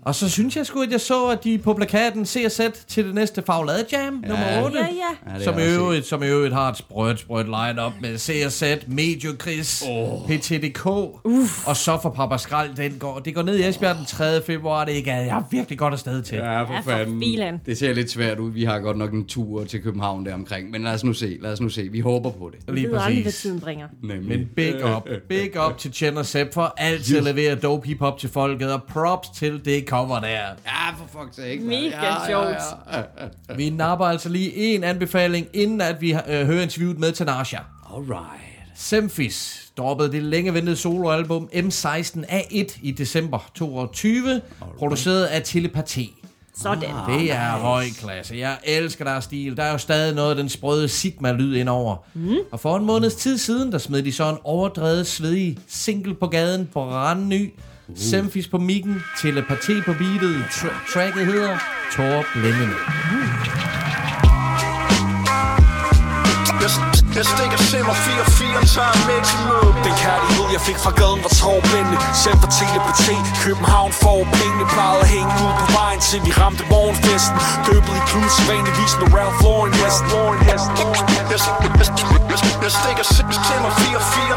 [0.05, 3.14] Og så synes jeg sgu, at jeg så, at de på plakaten CSZ til det
[3.14, 4.79] næste Faglade Jam, nummer 8.
[4.79, 5.35] Ja, ja.
[5.38, 8.62] Ja, Som er i, øvrigt, som i øvrigt har et sprødt, sprødt line-up med CSZ,
[8.87, 10.26] Medio Chris, oh.
[10.29, 10.87] PTDK,
[11.24, 11.68] Uf.
[11.68, 12.74] og så for Papa Skrald.
[12.76, 14.42] Den går, det går ned i Esbjerg den 3.
[14.42, 16.37] februar, det er ikke, jeg er virkelig godt afsted til.
[16.38, 17.61] Ja, for Ja, for fanden.
[17.66, 18.50] Det ser lidt svært ud.
[18.53, 20.70] Vi har godt nok en tur til København der omkring.
[20.70, 21.88] Men lad os nu se, lad os nu se.
[21.92, 22.74] Vi håber på det.
[22.74, 23.40] Vi Lige ved aldrig, hvad præcis.
[23.42, 23.87] tiden bringer.
[24.03, 24.38] Nemlig.
[24.38, 28.18] Men big up, big up til Chen og Sepp for altid at levere dope hip-hop
[28.18, 30.29] til folket, og props til det cover der.
[30.29, 31.61] Ja, for fuck's sake.
[31.61, 32.47] Mega ja, sjovt.
[32.93, 33.55] Ja, ja.
[33.57, 37.59] Vi napper altså lige en anbefaling, inden at vi øh, hører interviewet med Tanasha.
[37.95, 38.43] Alright.
[38.75, 44.40] Semfis droppede det længe ventede soloalbum M16A1 i december 22,
[44.79, 46.16] produceret af Telepati.
[46.62, 46.81] Sådan.
[47.09, 48.37] Det er høj klasse.
[48.37, 49.57] Jeg elsker deres stil.
[49.57, 51.97] Der er jo stadig noget af den sprøde Sigma-lyd indover.
[52.14, 52.35] Mm.
[52.53, 56.27] Og for en måneds tid siden, der smed de så en overdrevet svedig single på
[56.27, 57.53] gaden, brandny.
[57.90, 57.96] Mm.
[57.96, 58.11] Uh.
[58.11, 60.37] Semfis på mikken, telepati på beatet.
[60.50, 61.59] Tra- tracket hedder
[61.96, 62.76] Tor Blændende.
[66.62, 66.70] Jeg,
[67.16, 71.33] jeg stikker simmer 4-4 tager med til møde den kærlighed jeg fik fra gaden var
[71.40, 73.16] tårblænde Selv for telepati.
[73.45, 74.64] København får pengene.
[74.75, 77.38] Plejede at hænge ud på vejen til vi ramte morgenfesten.
[77.66, 80.07] Døbet i klus Vanligvis med Ralph Lauren hesten.
[82.64, 83.05] Jeg stikker
[83.49, 84.31] simmer 4-4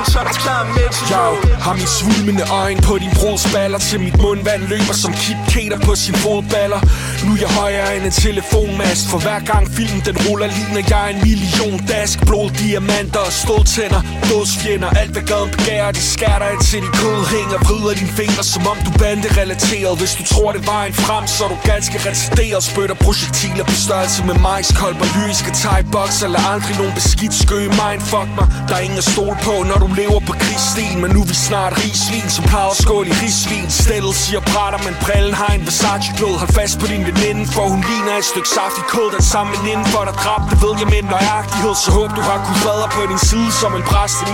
[0.46, 1.06] tager med til
[1.50, 5.40] Jeg har min svulmende øjne på din brors baller Til mit mundvand løber som Kip
[5.52, 6.82] Kater på sin fodballer.
[7.26, 11.06] Nu er jeg højere end en telefonmast For hver gang filmen den ruller ligner jeg
[11.14, 12.16] en million dask.
[12.28, 17.58] Blod, diamanter og ståltænder Dødsfjender, alt hvad gaden begærer De skærter indtil de kød hænger
[17.68, 21.50] Vrider dine fingre som om du bande-relateret Hvis du tror det var frem, så er
[21.54, 22.64] du ganske retarderet.
[22.70, 28.48] Spytter projektiler på størrelse med majskolber Lyriske thai-box eller aldrig nogen beskidt skøge Mindfuck mig,
[28.68, 31.38] der er ingen at stole på Når du lever på krigsstien Men nu er vi
[31.50, 33.68] snart rigsvin Som plejer at skåle i rigsvin.
[33.82, 37.82] Stillet siger brætter, men brillen har en Versace-glød Hold fast på din veninde, for hun
[37.90, 41.76] ligner et stykke saftig kød Den samme veninde for dig dræbte, ved jeg med nøjagtighed.
[41.84, 44.28] Så håb du har kunnet fader på din side som en præst i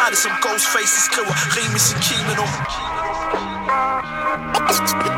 [0.00, 2.46] har det som Ghostface, der skriver rim i sin kimono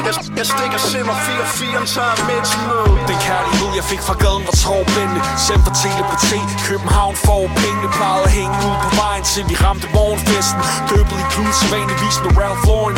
[0.06, 4.42] Jeg, jeg stikker simmer 4-4 tager med til møde Den kærlighed jeg fik fra gaden
[4.48, 6.40] var tårblænde Sendt for telepati.
[6.68, 7.88] København får pengene.
[7.96, 10.62] Plejede at hænge ud på vejen til vi ramte morgenfesten.
[10.90, 12.96] Døbet i klud Sædvanligvis med Ralph Lauren.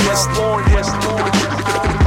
[0.75, 2.04] Hesten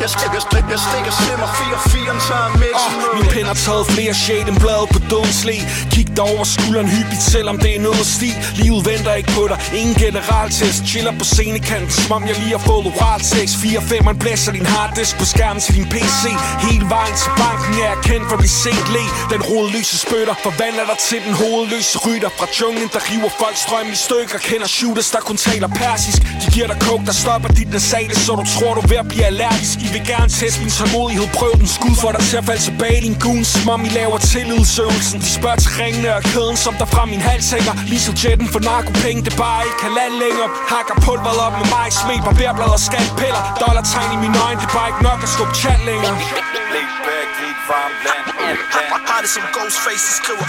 [0.00, 3.86] jeg, stikker, jeg, jeg, jeg stikker simmer 4-4 tager med til Min pen har taget
[3.96, 5.56] flere shade end blad på dødens læ
[5.92, 8.30] Kig dig over skulderen hyppigt Selvom det er noget sti.
[8.60, 9.58] Livet venter ikke på dig.
[9.80, 10.80] Ingen generaltest.
[10.90, 13.48] Chiller på scenekanten Som om jeg lige har fået oral sex.
[13.64, 16.22] 4-5 man blæser din harddisk på skærmen til din PC
[16.66, 19.04] Hele vejen til banken er jeg kendt for at blive sent le.
[19.34, 22.30] Den rodeløse spytter Forvandler dig til den hovedløse rytter.
[22.38, 24.38] Fra junglen der river folk strøm i stykker.
[24.48, 26.20] Kender shooters der kun taler persisk.
[26.42, 29.08] De giver dig coke der stopper dit nasale Så du tror du er ved at
[29.12, 29.76] blive allergisk.
[29.86, 31.26] I vil gerne teste min tålmodighed.
[31.40, 33.90] Prøv den skud for dig til at falde tilbage i din goon Som om I
[34.00, 35.18] laver tillidsøvelsen.
[35.24, 38.60] De spørger til ringene og kæden Som der fra min hals hænger Ligesom jetten for
[38.70, 40.48] narkopenge Det bare ikke kan lande længere.
[40.72, 44.74] Hakker pulveret op med mig Smel barberblad og skalpeller Dollartegn i mine øjne Det er
[44.78, 46.14] bare ikke nok at skubbe chat længere.
[46.74, 50.46] Laid back, helt varmt land, alt land Har det som Ghostface, skriver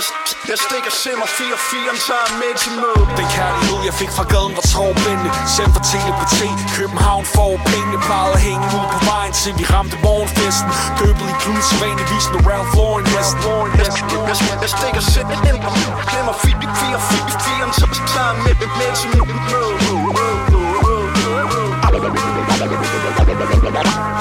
[0.00, 0.08] Jeg,
[0.52, 4.66] jeg stikker simmer 4-4 tager med til møde Den kærlighed jeg fik fra gaden var
[4.74, 9.64] tårblænde Sendt for telepati København får pengene Plejede at hænge ud på vejen til vi
[9.74, 13.40] ramte morgenfesten Døbet i klud Sædvanligvis med Ralph Lauren hesten
[13.78, 15.02] Jeg, stikker
[16.12, 16.98] simmer 4-4
[18.14, 19.10] tager med, med til
[21.84, 22.00] Har det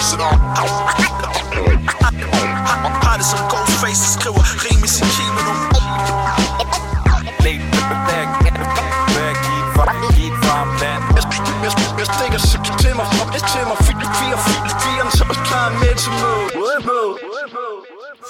[0.09, 0.19] som
[3.01, 6.48] Hide some ghost faces, kıvı some kimin o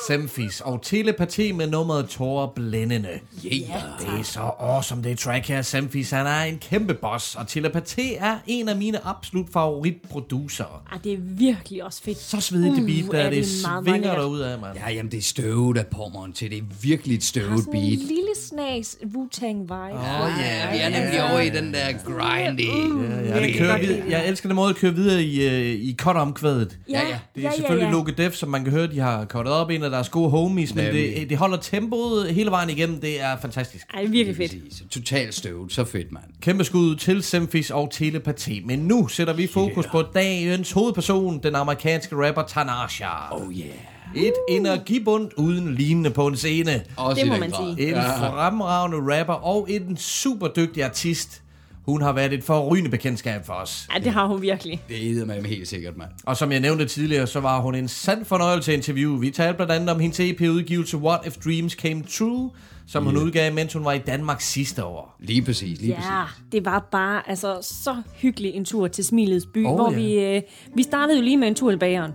[0.09, 3.09] Semfis og Telepati med nummeret Tor Blændende.
[3.45, 3.53] Yeah.
[3.99, 5.61] Det er så awesome, det track her.
[5.61, 10.67] Semfis, han er en kæmpe boss, og Telepati er en af mine absolut favoritproducere.
[10.91, 12.17] Ah, det er virkelig også fedt.
[12.19, 14.17] Så svedigt det beat, Uh, der er er det, det meget, meget svinger lækkert.
[14.17, 14.77] derud af, mand.
[14.77, 16.49] Ja, jamen det er støvet af pommeren til.
[16.51, 18.07] Det er virkelig et støvet sådan en beat.
[18.07, 19.73] lille snas Wu-Tang vibe.
[19.73, 22.61] Åh oh, ja, vi er nemlig over i den der grindy.
[23.29, 24.03] Ja, det kører videre.
[24.09, 26.77] Jeg elsker den måde, at køre videre i, øh, i cut-omkvædet.
[26.89, 27.19] Ja, ja.
[27.35, 29.83] Det er selvfølgelig Loke Def, som man kan høre, de har cuttet op i en
[29.83, 33.01] af deres gode homies, men det, det holder tempoet hele vejen igennem.
[33.01, 33.85] Det er fantastisk.
[33.93, 34.91] Ej, det er virkelig fedt.
[34.91, 35.71] Totalt støvet.
[35.71, 36.23] Så fedt, mand.
[36.41, 38.61] Kæmpe skud til Semfis og Telepati.
[38.65, 39.91] Men nu sætter vi fokus yeah.
[39.91, 43.05] på dagens hovedperson, den amerikanske rapper Tanasha.
[43.31, 43.69] Oh yeah.
[44.15, 46.83] Et energibund uden lignende på en scene.
[46.97, 47.89] Også Det må man sige.
[47.89, 51.41] En fremragende rapper og en super dygtig artist.
[51.89, 53.87] Hun har været et forrygende bekendtskab for os.
[53.93, 54.81] Ja, det har hun virkelig.
[54.89, 56.09] Det er med helt sikkert, mand.
[56.25, 59.19] Og som jeg nævnte tidligere, så var hun en sand fornøjelse at interviewe.
[59.19, 62.49] Vi talte blandt andet om hendes EP-udgivelse What If Dreams Came True,
[62.87, 65.15] som hun udgav, mens hun var i Danmark sidste år.
[65.19, 66.43] Lige præcis, lige Ja, præcis.
[66.51, 69.97] det var bare altså, så hyggelig en tur til Smilets by, Oh, hvor ja.
[69.97, 70.41] vi, øh,
[70.75, 72.11] vi startede jo lige med en tur i bageren.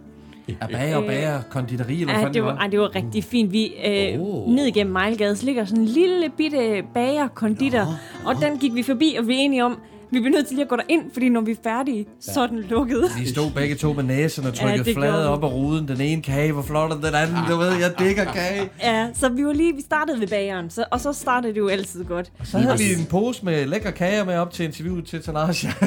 [0.61, 3.53] Er bager og bager, konditori eller hvad Ja, det var, ej, det var rigtig fint.
[3.53, 4.49] Vi øh, Oh.
[4.55, 7.87] ned igennem Mejlgade, så ligger sådan en lille bitte bager konditor,
[8.27, 9.79] og den gik vi forbi, og vi er enige om,
[10.15, 12.47] vi bliver nødt til lige at gå derind, fordi når vi er færdige, så er
[12.47, 13.05] den lukket.
[13.19, 15.27] Vi stod begge to med næsen og Ja, trykkede det ja, vi.
[15.27, 15.89] op af ruden.
[15.89, 17.37] Den ene kage var flottere end den anden.
[17.51, 18.71] Du ved, jeg digger kage.
[18.83, 21.69] Ja, så vi var lige, vi startede ved bageren, så, og så startede det jo
[21.69, 22.33] altid godt.
[22.45, 25.69] Så havde vi en pose med lækre kager med op til interviewet til Tanasha.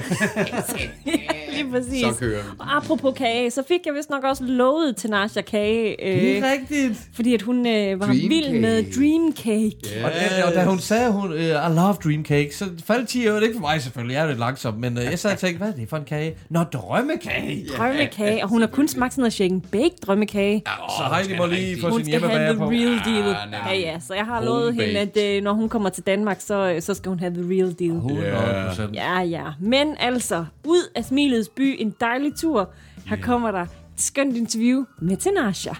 [1.53, 2.01] Lige præcis.
[2.01, 2.49] Så kører vi.
[2.59, 5.95] Og apropos kage, så fik jeg vist nok også lovet til Nasha kage.
[6.03, 6.99] Det Øh, er rigtigt.
[7.15, 8.59] fordi at hun øh, var Dream vild cake.
[8.61, 9.95] med dream cake.
[9.99, 10.05] Ja.
[10.05, 13.27] Og, da, og da hun sagde, hun, uh, I love dream cake, så faldt 10
[13.29, 13.39] år.
[13.39, 15.67] Ikke for mig selvfølgelig, jeg er lidt langsom, men uh, jeg sad og tænkte, hvad
[15.67, 16.35] er det for en kage?
[16.49, 17.65] Nå, drømmekage.
[17.77, 20.63] Drømmekage, og hun har kun smagt sådan noget shake and bake drømmekage.
[20.97, 22.69] Så Heidi må lige få Hun sin skal have hjemmebager the på.
[22.69, 23.35] real deal.
[23.45, 23.59] nemlig.
[23.85, 26.71] Ja, ja, så jeg har lovet hende, at øh, når hun kommer til Danmark, så,
[26.75, 27.91] øh, så skal hun have the real deal.
[27.95, 28.95] 100 procent.
[28.95, 29.43] Ja, ja.
[29.59, 32.69] Men altså, ud af Smilets by, en dejlig tur.
[33.05, 35.71] Her kommer der et skønt interview med Tinasha.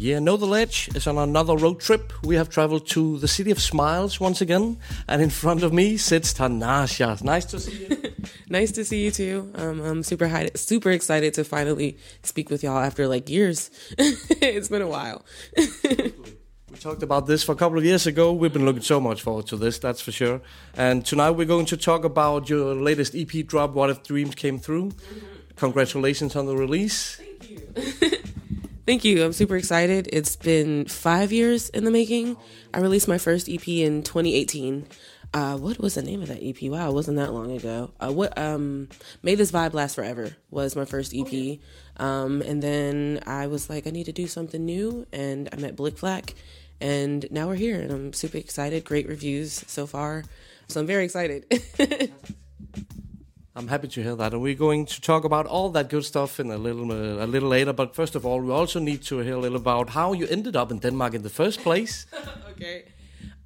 [0.00, 2.12] Yeah, Know the Ledge is on another road trip.
[2.22, 5.96] We have traveled to the city of smiles once again, and in front of me
[5.96, 7.20] sits Tanasha.
[7.24, 8.02] Nice to see you.
[8.48, 9.50] Nice to see you too.
[9.56, 13.70] Um, I'm super high, super excited to finally speak with y'all after like years.
[13.98, 15.24] it's been a while.
[15.56, 18.32] we talked about this for a couple of years ago.
[18.32, 20.40] We've been looking so much forward to this, that's for sure.
[20.76, 24.60] And tonight we're going to talk about your latest EP drop, What If Dreams Came
[24.60, 24.92] Through.
[25.56, 27.16] Congratulations on the release.
[27.16, 28.18] Thank you.
[28.90, 30.08] I'm super excited.
[30.14, 32.38] It's been five years in the making.
[32.72, 34.86] I released my first EP in 2018.
[35.34, 36.70] Uh, what was the name of that EP?
[36.70, 37.90] Wow, it wasn't that long ago.
[38.00, 38.88] Uh, what um,
[39.22, 41.58] made this vibe last forever was my first EP,
[41.98, 45.76] um, and then I was like, I need to do something new, and I met
[45.76, 46.32] Blick Flack,
[46.80, 48.84] and now we're here, and I'm super excited.
[48.84, 50.24] Great reviews so far,
[50.68, 51.44] so I'm very excited.
[53.58, 56.38] I'm happy to hear that, and we're going to talk about all that good stuff
[56.38, 57.72] in a little uh, a little later.
[57.72, 60.54] But first of all, we also need to hear a little about how you ended
[60.54, 62.06] up in Denmark in the first place.
[62.50, 62.84] okay.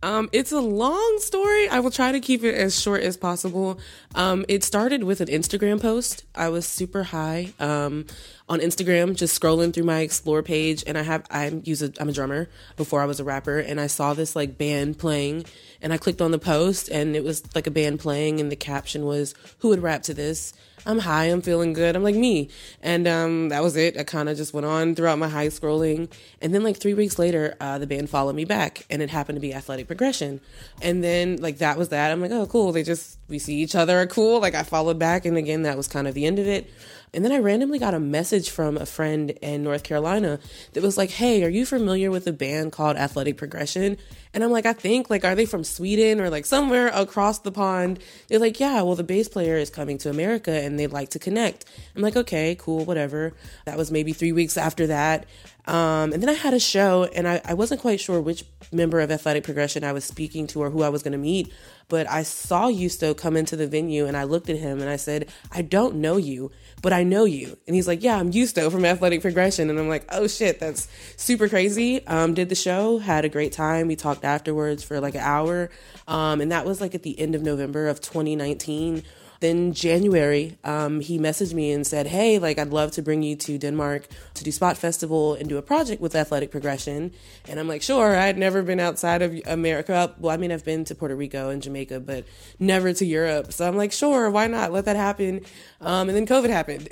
[0.03, 1.69] Um, it's a long story.
[1.69, 3.79] I will try to keep it as short as possible.
[4.15, 6.25] Um, it started with an Instagram post.
[6.35, 8.07] I was super high um,
[8.49, 12.09] on Instagram, just scrolling through my explore page, and I have I'm use a I'm
[12.09, 15.45] a drummer before I was a rapper, and I saw this like band playing,
[15.83, 18.57] and I clicked on the post, and it was like a band playing, and the
[18.57, 21.95] caption was, "Who would rap to this?" I'm high, I'm feeling good.
[21.95, 22.49] I'm like me.
[22.83, 23.97] And um, that was it.
[23.97, 26.11] I kind of just went on throughout my high scrolling.
[26.41, 29.37] And then like three weeks later, uh, the band followed me back and it happened
[29.37, 30.41] to be athletic progression.
[30.81, 32.11] And then like that was that.
[32.11, 32.73] I'm like, oh, cool.
[32.73, 34.05] They just, we see each other.
[34.07, 34.41] Cool.
[34.41, 35.25] Like I followed back.
[35.25, 36.69] And again, that was kind of the end of it.
[37.15, 40.39] And then I randomly got a message from a friend in North Carolina
[40.73, 43.99] that was like, Hey, are you familiar with a band called Athletic Progression?
[44.35, 47.53] And I'm like, I think, like, are they from Sweden or like somewhere across the
[47.53, 47.99] pond?
[48.29, 51.19] They're like, yeah, well, the bass player is coming to America and they'd like to
[51.19, 51.67] connect.
[51.95, 53.35] I'm like, okay, cool, whatever.
[53.67, 55.27] That was maybe three weeks after that.
[55.67, 58.99] Um, and then I had a show, and I, I wasn't quite sure which member
[59.01, 61.53] of Athletic Progression I was speaking to or who I was going to meet.
[61.93, 64.97] But I saw Yusto come into the venue, and I looked at him and I
[64.97, 66.51] said, I don't know you,
[66.81, 67.59] but I know you.
[67.67, 69.69] And he's like, Yeah, I'm Yusto from Athletic Progression.
[69.69, 72.03] And I'm like, Oh shit, that's super crazy.
[72.07, 73.89] Um, did the show, had a great time.
[73.89, 75.69] We talked afterwards for like an hour.
[76.09, 79.03] Um, and that was like at the end of November of 2019
[79.43, 83.37] then January, um, he messaged me and said, "Hey, like I'd love to bring you
[83.37, 87.13] to Denmark to do Spot Festival and do a project with Athletic Progression."
[87.47, 90.15] And I'm like, "Sure." I'd never been outside of America.
[90.19, 92.25] Well, I mean, I've been to Puerto Rico and Jamaica, but
[92.59, 93.53] never to Europe.
[93.53, 94.73] So I'm like, "Sure, why not?
[94.73, 95.43] Let that happen."
[95.83, 96.89] Um, and then COVID happened,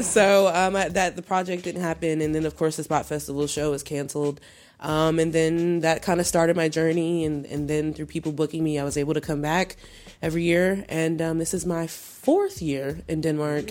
[0.04, 2.20] so um, I, that the project didn't happen.
[2.20, 4.40] And then, of course, the Spot Festival show was canceled.
[4.80, 7.24] Um, and then that kind of started my journey.
[7.24, 9.76] And, and then through people booking me, I was able to come back
[10.24, 10.84] every year.
[10.88, 13.66] And um, this is my fourth year in Denmark.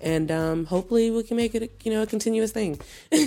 [0.00, 2.80] And um, hopefully we can make it, a, you know, a continuous thing.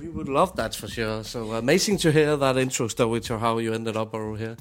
[0.00, 1.24] We would love that for sure.
[1.24, 4.56] So amazing to hear that intro story to how you ended up over here.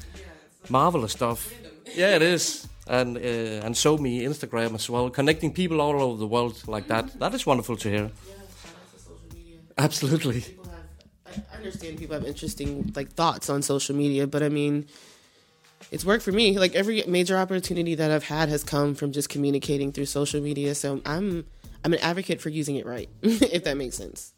[0.69, 1.53] Marvelous stuff.
[1.95, 2.67] Yeah, it is.
[2.87, 6.87] And uh, and so me Instagram as well, connecting people all over the world like
[6.87, 7.19] that.
[7.19, 8.11] That is wonderful to hear.
[9.77, 10.41] Absolutely.
[10.41, 10.85] people have
[11.25, 14.85] I I understand people have interesting like thoughts on social media, but I mean
[15.91, 16.59] it's worked for me.
[16.59, 20.75] Like every major opportunity that I've had has come from just communicating through social media.
[20.75, 21.45] So I'm
[21.83, 24.34] I'm an advocate for using it right, if that makes sense.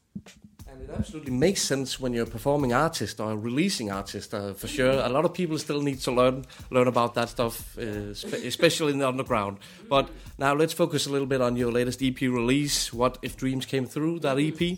[0.88, 4.67] It absolutely makes sense when you're a performing artist or a releasing artist, uh, for
[4.67, 4.91] sure.
[4.91, 8.93] A lot of people still need to learn learn about that stuff, uh, spe- especially
[8.93, 9.58] in the underground.
[9.89, 12.93] But now let's focus a little bit on your latest EP release.
[12.93, 14.78] What if dreams came through that EP?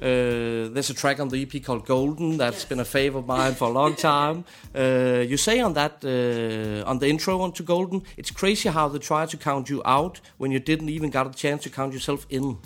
[0.00, 3.54] Uh, there's a track on the EP called Golden that's been a favorite of mine
[3.54, 4.44] for a long time.
[4.72, 9.00] Uh, you say on that uh, on the intro onto Golden, it's crazy how they
[9.00, 12.26] try to count you out when you didn't even got a chance to count yourself
[12.30, 12.58] in.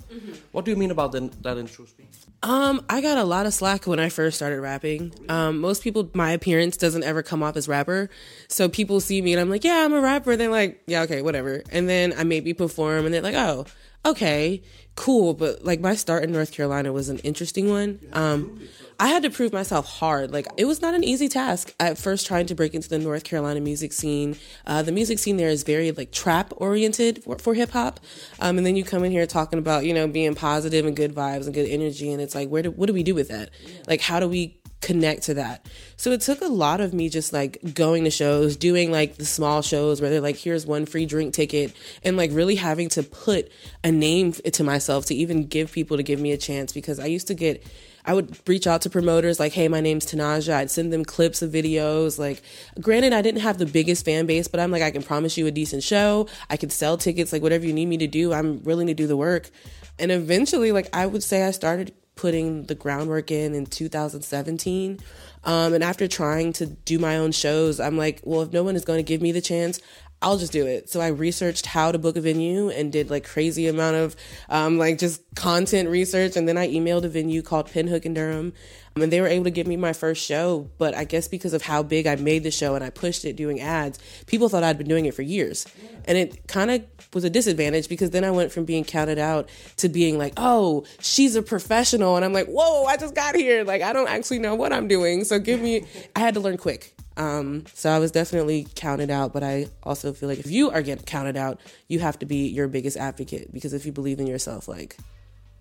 [0.51, 2.32] What do you mean about the, that intro speech?
[2.43, 5.13] Um, I got a lot of slack when I first started rapping.
[5.29, 8.09] Um, most people, my appearance doesn't ever come off as rapper.
[8.49, 10.35] So people see me and I'm like, yeah, I'm a rapper.
[10.35, 11.63] They're like, yeah, okay, whatever.
[11.71, 13.65] And then I maybe perform and they're like, oh,
[14.05, 14.61] okay,
[14.95, 15.33] cool.
[15.33, 17.99] But like my start in North Carolina was an interesting one.
[18.13, 18.67] Um,
[18.99, 20.31] I had to prove myself hard.
[20.31, 23.23] Like it was not an easy task at first trying to break into the North
[23.23, 24.37] Carolina music scene.
[24.65, 27.99] Uh, the music scene there is very like trap oriented for, for hip hop.
[28.39, 31.13] Um, and then you come in here talking about, you know, being positive and good
[31.13, 32.11] vibes and good energy.
[32.11, 33.49] And it's like, where do, what do we do with that?
[33.87, 35.65] Like, how do we connect to that.
[35.95, 39.25] So it took a lot of me just like going to shows, doing like the
[39.25, 43.01] small shows where they're like, here's one free drink ticket, and like really having to
[43.01, 43.51] put
[43.83, 47.05] a name to myself to even give people to give me a chance because I
[47.05, 47.65] used to get.
[48.05, 50.55] I would reach out to promoters like, hey, my name's Tanaja.
[50.55, 52.19] I'd send them clips of videos.
[52.19, 52.41] Like,
[52.81, 55.47] granted, I didn't have the biggest fan base, but I'm like, I can promise you
[55.47, 56.27] a decent show.
[56.49, 58.33] I can sell tickets, like, whatever you need me to do.
[58.33, 59.49] I'm willing to do the work.
[59.97, 64.99] And eventually, like, I would say I started putting the groundwork in in 2017.
[65.43, 68.75] Um, and after trying to do my own shows, I'm like, well, if no one
[68.75, 69.79] is going to give me the chance,
[70.23, 70.89] I'll just do it.
[70.89, 74.15] So I researched how to book a venue and did like crazy amount of
[74.47, 76.37] um, like just content research.
[76.37, 78.53] And then I emailed a venue called Pinhook in Durham.
[78.95, 80.69] Um, and they were able to give me my first show.
[80.77, 83.35] But I guess because of how big I made the show and I pushed it
[83.35, 85.65] doing ads, people thought I'd been doing it for years.
[86.05, 89.49] And it kind of was a disadvantage because then I went from being counted out
[89.77, 92.15] to being like, oh, she's a professional.
[92.15, 93.65] And I'm like, whoa, I just got here.
[93.65, 95.25] Like, I don't actually know what I'm doing.
[95.25, 96.92] So give me, I had to learn quick.
[97.15, 100.81] Um, so I was definitely counted out, but I also feel like if you are
[100.81, 104.27] getting counted out, you have to be your biggest advocate because if you believe in
[104.27, 104.97] yourself, like,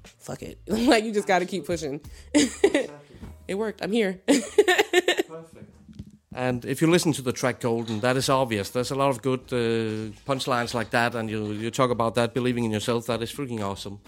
[0.04, 0.58] fuck it.
[0.66, 2.00] like, you just got to keep pushing.
[2.34, 3.82] it worked.
[3.82, 4.20] I'm here.
[6.34, 8.70] And if you listen to the track Golden, that is obvious.
[8.70, 12.32] There's a lot of good uh, punchlines like that, and you you talk about that
[12.34, 13.06] believing in yourself.
[13.06, 13.98] That is freaking awesome.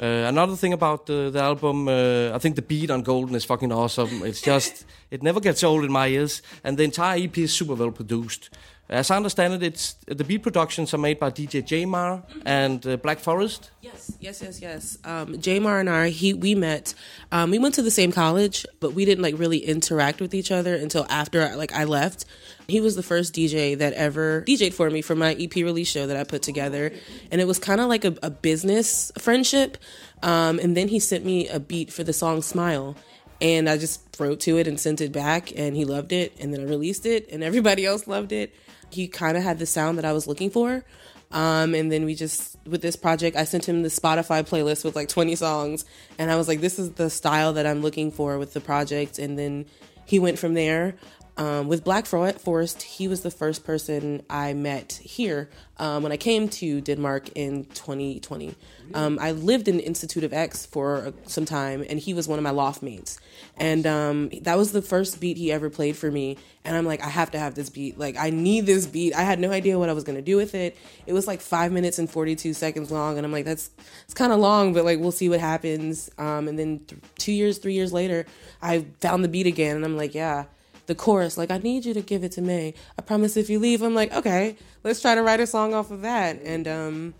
[0.00, 3.44] Uh, another thing about the, the album, uh, I think the beat on Golden is
[3.44, 4.22] fucking awesome.
[4.24, 7.74] It's just it never gets old in my ears, and the entire EP is super
[7.74, 8.50] well produced.
[8.88, 12.98] As I understand it, it's the beat productions are made by DJ Jamar and uh,
[12.98, 13.70] Black Forest.
[13.80, 14.98] Yes, yes, yes, yes.
[15.04, 16.92] Um, Jamar and I, he, we met.
[17.30, 20.50] Um, we went to the same college, but we didn't like really interact with each
[20.50, 22.26] other until after like I left.
[22.68, 26.06] He was the first DJ that ever DJ'd for me for my EP release show
[26.06, 26.92] that I put together,
[27.30, 29.78] and it was kind of like a, a business friendship.
[30.22, 32.96] Um, and then he sent me a beat for the song "Smile."
[33.40, 36.32] And I just wrote to it and sent it back, and he loved it.
[36.38, 38.54] And then I released it, and everybody else loved it.
[38.92, 40.84] He kind of had the sound that I was looking for.
[41.30, 44.94] Um, and then we just, with this project, I sent him the Spotify playlist with
[44.94, 45.84] like 20 songs.
[46.18, 49.18] And I was like, this is the style that I'm looking for with the project.
[49.18, 49.66] And then
[50.04, 50.94] he went from there.
[51.38, 56.16] Um, with Black Forest, he was the first person I met here um, when I
[56.16, 58.54] came to Denmark in 2020.
[58.94, 62.42] Um, I lived in Institute of X for some time, and he was one of
[62.42, 63.18] my loft mates.
[63.56, 66.36] And um, that was the first beat he ever played for me.
[66.64, 67.98] And I'm like, I have to have this beat.
[67.98, 69.14] Like, I need this beat.
[69.14, 70.76] I had no idea what I was going to do with it.
[71.06, 73.16] It was like five minutes and 42 seconds long.
[73.16, 73.70] And I'm like, that's
[74.04, 76.10] it's kind of long, but like, we'll see what happens.
[76.18, 78.26] Um, and then th- two years, three years later,
[78.60, 79.76] I found the beat again.
[79.76, 80.44] And I'm like, yeah
[80.86, 82.74] the chorus, like, I need you to give it to me.
[82.98, 85.92] I promise if you leave, I'm like, okay, let's try to write a song off
[85.92, 86.40] of that.
[86.42, 87.14] And um,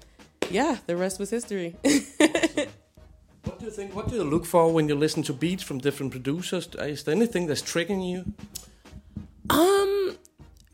[0.50, 1.76] yeah, the rest was history.
[3.44, 3.94] What do you think?
[3.94, 6.68] What do you look for when you listen to beats from different producers?
[6.78, 8.24] Is there anything that's triggering you?
[9.50, 10.16] um,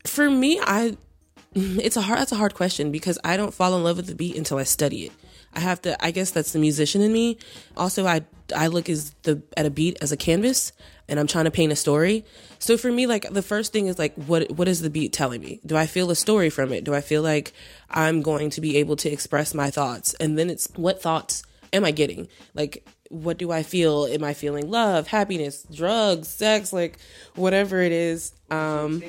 [0.05, 0.95] for me, I
[1.55, 4.15] it's a hard that's a hard question because I don't fall in love with the
[4.15, 5.11] beat until I study it.
[5.53, 6.03] I have to.
[6.03, 7.39] I guess that's the musician in me.
[7.75, 8.21] Also, I
[8.55, 10.71] I look as the at a beat as a canvas,
[11.09, 12.25] and I'm trying to paint a story.
[12.59, 15.41] So for me, like the first thing is like, what what is the beat telling
[15.41, 15.59] me?
[15.65, 16.83] Do I feel a story from it?
[16.83, 17.53] Do I feel like
[17.89, 20.13] I'm going to be able to express my thoughts?
[20.15, 21.43] And then it's what thoughts
[21.73, 22.27] am I getting?
[22.53, 24.05] Like, what do I feel?
[24.05, 26.99] Am I feeling love, happiness, drugs, sex, like
[27.35, 28.33] whatever it is?
[28.51, 29.01] Um,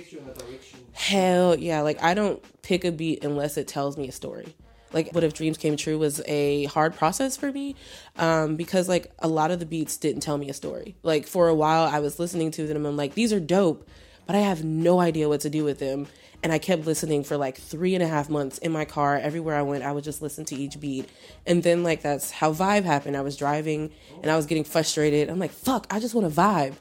[0.93, 1.83] hell yeah!
[1.83, 4.55] Like I don't pick a beat unless it tells me a story.
[4.93, 7.77] Like what if dreams came true was a hard process for me
[8.17, 10.97] um, because like a lot of the beats didn't tell me a story.
[11.03, 12.79] Like for a while i was listening to them.
[12.79, 13.89] And i'm like these are dope
[14.27, 16.07] but i have no idea what to do with them.
[16.43, 19.17] And i kept listening for like three and a half months in my car.
[19.17, 21.09] Everywhere i went i would just listen to each beat.
[21.47, 23.17] And then like that's how vibe happened.
[23.17, 25.29] I was driving and i was getting frustrated.
[25.29, 26.75] I'm like fuck i just want to vibe.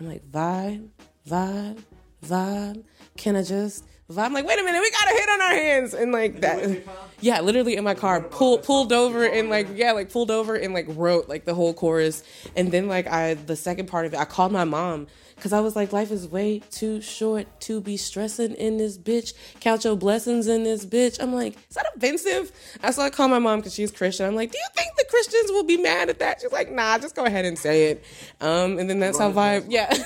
[0.00, 0.88] I'm like vibe
[1.26, 1.82] vibe
[2.24, 2.84] vibe.
[3.16, 5.50] Can i just vibe i'm like wait a minute we got a hit on our
[5.50, 5.92] hands.
[5.92, 6.82] And like that
[7.20, 8.22] yeah literally in my car.
[8.22, 11.74] Pulled pulled over and like yeah like pulled over and like wrote like the whole
[11.74, 12.22] chorus.
[12.56, 15.60] And then like i the second part of it i called my mom because i
[15.60, 19.34] was like life is way too short to be stressing in this bitch.
[19.60, 21.22] Count your blessings in this bitch.
[21.22, 22.50] I'm like is that offensive?
[22.82, 24.24] I so i called my mom because she's christian.
[24.24, 26.40] I'm like do you think the christians will be mad at that?
[26.40, 28.04] She's like nah just go ahead and say it.
[28.40, 29.92] Um and then that's how vibe yeah.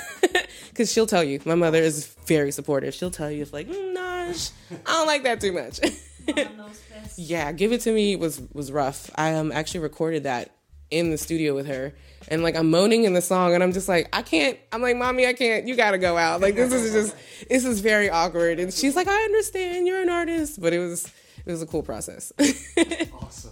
[0.72, 1.38] Because she'll tell you.
[1.44, 2.94] My mother is very supportive.
[2.94, 3.91] She'll tell you it's like mm,
[4.26, 5.80] nah sh- i don't like that too much.
[7.16, 9.10] Yeah give it to me was was rough.
[9.16, 10.50] I um actually recorded that
[10.90, 11.92] in the studio with her.
[12.28, 14.58] And like i'm moaning in the song and i'm just like i can't.
[14.72, 15.66] I'm like mommy i can't.
[15.66, 16.40] You gotta go out.
[16.40, 17.16] Like this is just
[17.48, 18.60] this is very awkward.
[18.60, 19.86] And she's like i understand.
[19.86, 20.60] You're an artist.
[20.60, 21.06] But it was
[21.44, 22.32] it was a cool process.
[23.20, 23.50] Awesome.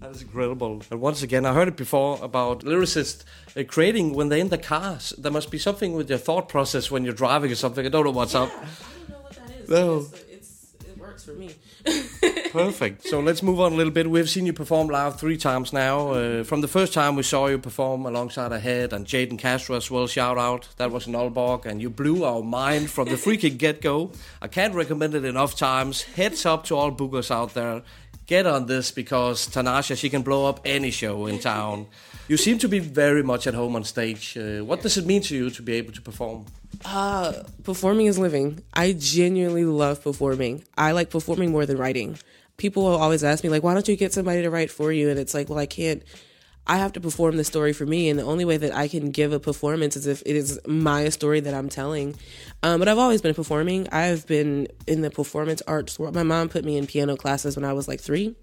[0.00, 0.82] That is incredible.
[0.92, 3.24] And once again, I heard it before about lyricists
[3.56, 5.12] uh, creating when they're in the cars.
[5.18, 7.84] There must be something with your thought process when you're driving or something.
[7.84, 8.50] I don't know what's up.
[9.68, 9.98] No.
[9.98, 11.54] it's, it's it works for me
[12.52, 13.06] Perfect.
[13.06, 14.10] So let's move on a little bit.
[14.10, 16.12] We've seen you perform live three times now.
[16.12, 19.90] Uh, from the first time we saw you perform alongside Ahead and Jaden Castro as
[19.90, 20.68] well, shout out.
[20.78, 24.12] That was in Aalborg, and you blew our mind from the freaking get go.
[24.40, 26.02] I can't recommend it enough times.
[26.02, 27.82] Heads up to all bookers out there.
[28.26, 31.86] Get on this because Tanasha, she can blow up any show in town.
[32.28, 34.36] You seem to be very much at home on stage.
[34.36, 36.44] Uh, what does it mean to you to be able to perform?
[36.84, 37.32] Uh,
[37.64, 38.62] performing is living.
[38.74, 40.64] I genuinely love performing.
[40.76, 42.18] I like performing more than writing.
[42.58, 45.08] People will always ask me, like, why don't you get somebody to write for you?
[45.08, 46.02] And it's like, well, I can't.
[46.66, 49.10] I have to perform the story for me, and the only way that I can
[49.10, 52.14] give a performance is if it is my story that I'm telling.
[52.62, 53.88] Um, but I've always been performing.
[53.90, 56.14] I've been in the performance arts world.
[56.14, 58.34] My mom put me in piano classes when I was like three,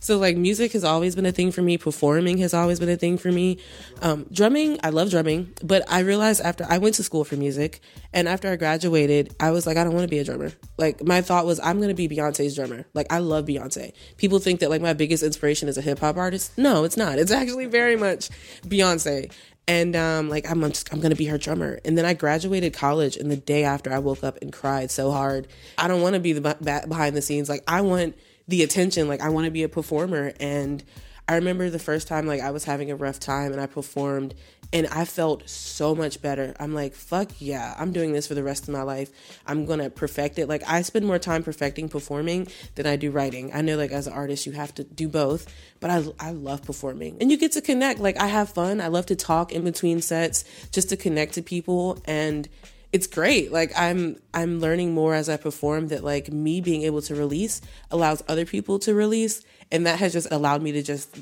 [0.00, 1.76] so like music has always been a thing for me.
[1.76, 3.58] Performing has always been a thing for me.
[4.00, 7.80] Um, drumming, I love drumming, but I realized after I went to school for music,
[8.12, 10.52] and after I graduated, I was like, I don't want to be a drummer.
[10.78, 12.86] Like my thought was, I'm gonna be Beyonce's drummer.
[12.94, 13.92] Like I love Beyonce.
[14.18, 16.56] People think that like my biggest inspiration is a hip hop artist.
[16.56, 17.18] No, it's not.
[17.18, 18.30] It's actually very much
[18.62, 19.32] Beyonce.
[19.66, 21.80] And um, like I'm, I'm just I'm gonna be her drummer.
[21.84, 25.10] And then I graduated college, and the day after, I woke up and cried so
[25.10, 25.48] hard.
[25.78, 27.48] I don't want to be the ba- behind the scenes.
[27.48, 29.08] Like I want the attention.
[29.08, 30.32] Like I want to be a performer.
[30.38, 30.84] And
[31.26, 34.34] I remember the first time like I was having a rough time, and I performed,
[34.74, 36.52] and I felt so much better.
[36.58, 39.08] I'm like, fuck yeah, I'm doing this for the rest of my life.
[39.46, 40.48] I'm gonna perfect it.
[40.48, 43.52] Like I spend more time perfecting performing than I do writing.
[43.54, 45.46] I know like as an artist you have to do both,
[45.78, 47.16] but I I love performing.
[47.20, 48.00] And you get to connect.
[48.00, 48.80] Like I have fun.
[48.80, 52.48] I love to talk in between sets just to connect to people and
[52.90, 53.52] it's great.
[53.52, 57.60] Like I'm I'm learning more as I perform that like me being able to release
[57.92, 61.16] allows other people to release and that has just allowed me to just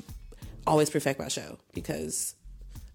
[0.65, 2.35] always perfect my show because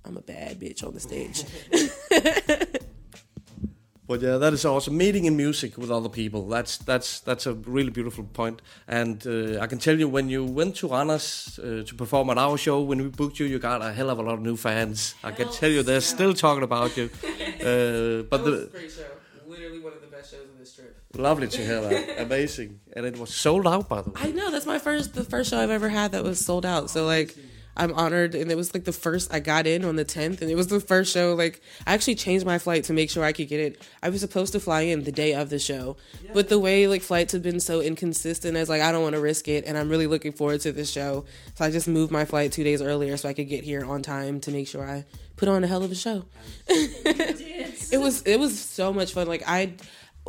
[0.08, 1.44] I'm a bad bitch on the stage.
[4.08, 4.96] But yeah, that is awesome.
[4.96, 6.48] Meeting in music with other people.
[6.48, 8.62] That's that's that's a really beautiful point.
[8.88, 12.38] And uh, I can tell you, when you went to Anas uh, to perform at
[12.38, 14.56] our show, when we booked you, you got a hell of a lot of new
[14.56, 15.14] fans.
[15.22, 17.10] I can tell you, they're still talking about you.
[17.58, 19.02] Uh, but the great show.
[19.46, 20.96] Literally one of the best shows of this trip.
[21.16, 22.20] lovely to hear that.
[22.26, 24.20] Amazing, and it was sold out by the way.
[24.22, 26.88] I know that's my first the first show I've ever had that was sold out.
[26.88, 27.34] So like
[27.78, 30.50] I'm honored and it was like the first I got in on the 10th and
[30.50, 33.32] it was the first show like I actually changed my flight to make sure I
[33.32, 33.82] could get it.
[34.02, 35.96] I was supposed to fly in the day of the show.
[36.34, 39.14] But the way like flights have been so inconsistent I was like I don't want
[39.14, 41.24] to risk it and I'm really looking forward to this show.
[41.54, 44.02] So I just moved my flight 2 days earlier so I could get here on
[44.02, 45.04] time to make sure I
[45.36, 46.24] put on a hell of a show.
[46.68, 49.26] it was it was so much fun.
[49.28, 49.72] Like I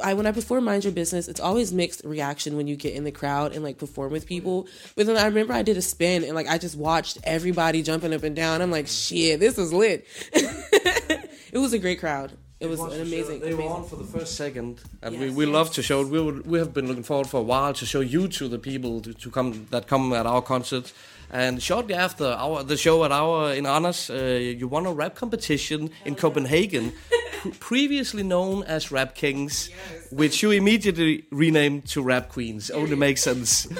[0.02, 3.04] I when I perform Mind Your Business, it's always mixed reaction when you get in
[3.04, 4.64] the crowd and like perform with people.
[4.64, 4.88] Mm-hmm.
[4.96, 8.14] But then I remember I did a spin and like I just watched everybody jumping
[8.14, 8.62] up and down.
[8.62, 10.06] I'm like, shit, this is lit.
[10.34, 12.38] it was a great crowd.
[12.60, 13.40] It was an amazing.
[13.40, 15.54] They were on for the first second, and we, Yes, we yes.
[15.54, 16.10] love to show it.
[16.10, 18.60] We would, we have been looking forward for a while to show you to the
[18.60, 20.94] people to, to come that come at our concerts.
[21.32, 25.16] And shortly after our the show at our in Anders, uh, you won a rap
[25.16, 26.94] competition in Copenhagen,
[27.60, 29.70] previously known as Rap Kings,
[30.12, 32.72] which you immediately renamed to Rap Queens.
[32.72, 33.68] Only makes sense.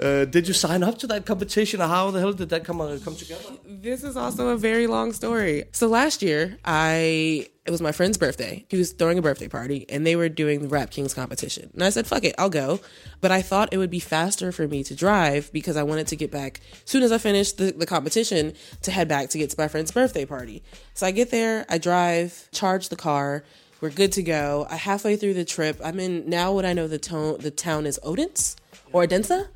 [0.00, 2.80] Uh, did you sign up to that competition, or how the hell did that come
[2.80, 3.44] uh, come together?
[3.66, 5.64] This is also a very long story.
[5.72, 8.64] So last year, I it was my friend's birthday.
[8.68, 11.70] He was throwing a birthday party and they were doing the Rap Kings competition.
[11.72, 12.80] And I said, fuck it, I'll go.
[13.20, 16.16] But I thought it would be faster for me to drive because I wanted to
[16.16, 19.50] get back as soon as I finished the, the competition to head back to get
[19.50, 20.64] to my friend's birthday party.
[20.94, 23.44] So I get there, I drive, charge the car.
[23.80, 24.66] We're good to go.
[24.68, 27.86] I halfway through the trip, I'm in now what I know the tone the town
[27.86, 28.56] is Odense
[28.92, 29.46] or Odense.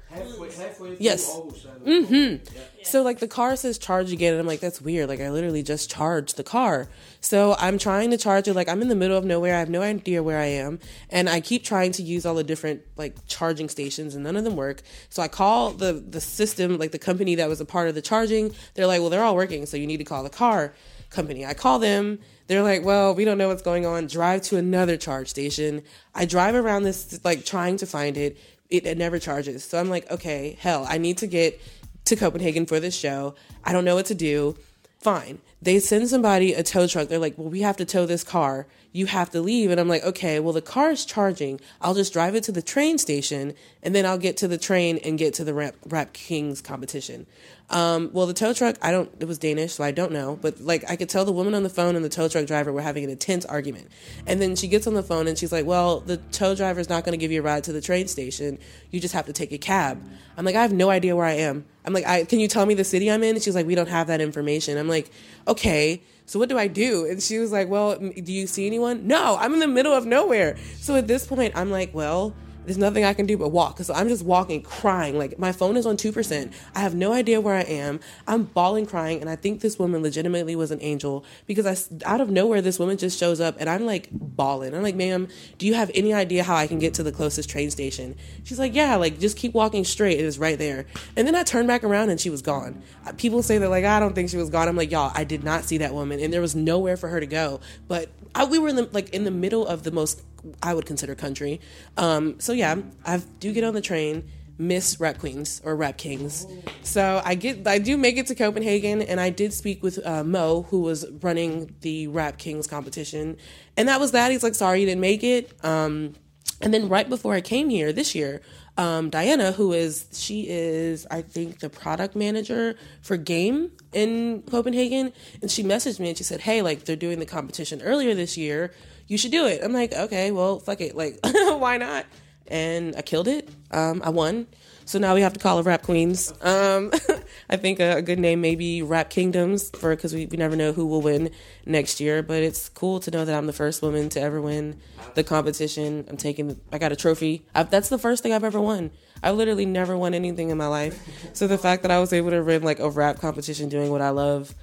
[0.99, 1.41] Yes.
[1.85, 2.45] Mm-hmm.
[2.85, 5.09] So like the car says charge again, and I'm like, that's weird.
[5.09, 6.89] Like I literally just charged the car.
[7.20, 8.55] So I'm trying to charge it.
[8.55, 9.57] Like I'm in the middle of nowhere.
[9.57, 10.78] I have no idea where I am,
[11.11, 14.45] and I keep trying to use all the different like charging stations, and none of
[14.45, 14.82] them work.
[15.09, 18.03] So I call the the system, like the company that was a part of the
[18.03, 18.55] charging.
[18.74, 20.74] They're like, well, they're all working, so you need to call the car
[21.11, 21.45] company.
[21.47, 22.18] I call them.
[22.47, 24.07] They're like, well, we don't know what's going on.
[24.07, 25.82] Drive to another charge station.
[26.14, 28.37] I drive around this, like trying to find it.
[28.77, 29.64] It, it never charges.
[29.64, 31.61] So I'm like, okay, hell, I need to get
[32.07, 33.35] to Copenhagen for this show.
[33.64, 34.57] I don't know what to do.
[34.99, 35.41] Fine.
[35.61, 37.09] They send somebody a tow truck.
[37.09, 38.66] They're like, well, we have to tow this car.
[38.95, 39.72] You have to leave.
[39.72, 41.61] And I'm like, okay, well, the car is charging.
[41.80, 44.99] I'll just drive it to the train station and then I'll get to the train
[44.99, 47.26] and get to the Rap, Rap Kings competition.
[47.70, 50.38] Um, well, the tow truck, I don't, it was Danish, so I don't know.
[50.40, 52.72] But like, I could tell the woman on the phone and the tow truck driver
[52.72, 53.88] were having an intense argument.
[54.28, 57.05] And then she gets on the phone and she's like, well, the tow driver's not
[57.05, 58.61] going to give you a ride to the train station.
[58.92, 60.01] You just have to take a cab.
[60.36, 61.64] I'm like, I have no idea where I am.
[61.84, 63.34] I'm like, I, can you tell me the city I'm in?
[63.34, 64.78] And she's like, we don't have that information.
[64.78, 65.11] I'm like,
[65.49, 66.01] okay.
[66.27, 67.07] So what do I do?
[67.07, 69.07] And she was like, well, do you see anyone?
[69.07, 70.57] No, I'm in the middle of nowhere.
[70.77, 73.78] So at this point, I'm like, well, there's nothing I can do but walk.
[73.80, 75.18] So I'm just walking, crying.
[75.18, 76.52] Like my phone is on 2%.
[76.74, 78.00] I have no idea where I am.
[78.26, 79.20] I'm bawling, crying.
[79.20, 82.78] And I think this woman legitimately was an angel because I, out of nowhere, this
[82.78, 84.74] woman just shows up and I'm like bawling.
[84.74, 87.50] I'm like, ma'am, do you have any idea how I can get to the closest
[87.50, 88.16] train station?
[88.44, 90.18] She's like, yeah, like just keep walking straight.
[90.18, 90.86] It is right there.
[91.16, 92.82] And then I turned back around and she was gone.
[93.06, 94.68] Uh, People say that like, I don't think she was gone.
[94.68, 97.20] I'm like, y'all, I did not see that woman and there was nowhere for her
[97.20, 97.60] to go.
[97.88, 100.22] But I, we were in the, like in the middle of the most
[100.62, 101.61] I would consider country.
[101.97, 104.28] Um, so yeah, I do get on the train,
[104.59, 106.47] miss Rap Queens or Rap Kings.
[106.82, 110.24] So I get, I do make it to Copenhagen, and I did speak with uh,
[110.24, 113.37] Mo, who was running the Rap Kings competition,
[113.76, 114.30] and that was that.
[114.30, 115.53] He's like, sorry you didn't make it.
[115.64, 116.14] Um,
[116.61, 118.41] and then right before I came here this year,
[118.77, 125.12] um, Diana, who is she is I think the product manager for Game in Copenhagen,
[125.41, 128.37] and she messaged me and she said, "Hey, like they're doing the competition earlier this
[128.37, 128.72] year.
[129.07, 132.07] You should do it." I'm like, "Okay, well, fuck it, like why not?"
[132.49, 133.49] And I killed it.
[133.70, 134.47] Um, I won.
[134.87, 136.32] So now we have to call it Rap Queens.
[136.43, 136.93] Um,
[137.51, 140.57] I think a, a good name may be Rap Kingdoms for because we, we never
[140.57, 141.30] know who will win
[141.64, 142.22] next year.
[142.22, 144.78] But it's cool to know that I'm the first woman to ever win
[145.14, 146.05] the competition.
[146.09, 147.47] I'm taking I got a trophy.
[147.55, 148.91] i that's the first thing I've ever won.
[149.22, 151.01] I've literally never won anything in my life.
[151.32, 154.03] So the fact that I was able to win like a rap competition doing what
[154.03, 154.55] I love,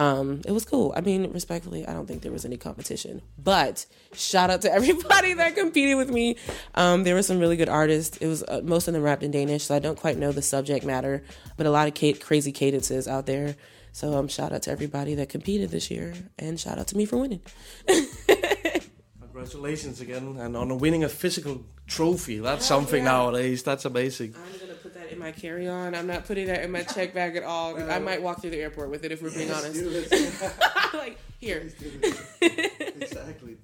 [0.00, 0.94] um, it was cool.
[0.96, 3.20] I mean, respectfully, I don't think there was any competition.
[3.36, 3.84] But
[4.14, 6.36] shout out to everybody that competed with me.
[6.74, 8.16] Um, there were some really good artists.
[8.16, 10.40] It was uh, most of them rapped in Danish, so I don't quite know the
[10.40, 11.22] subject matter,
[11.58, 13.56] but a lot of ca- crazy cadences out there.
[13.92, 17.04] So um, shout out to everybody that competed this year, and shout out to me
[17.04, 17.42] for winning.
[19.20, 22.38] Congratulations again, and on winning a physical trophy.
[22.38, 23.62] That's something nowadays.
[23.62, 24.34] That's amazing.
[25.12, 25.94] I'm gonna put that in my carry-on.
[25.94, 27.76] I'm not putting that in my check bag at all.
[27.90, 29.82] I might walk through the airport with it if we're being honest.
[30.94, 31.70] like here.
[32.40, 33.56] exactly.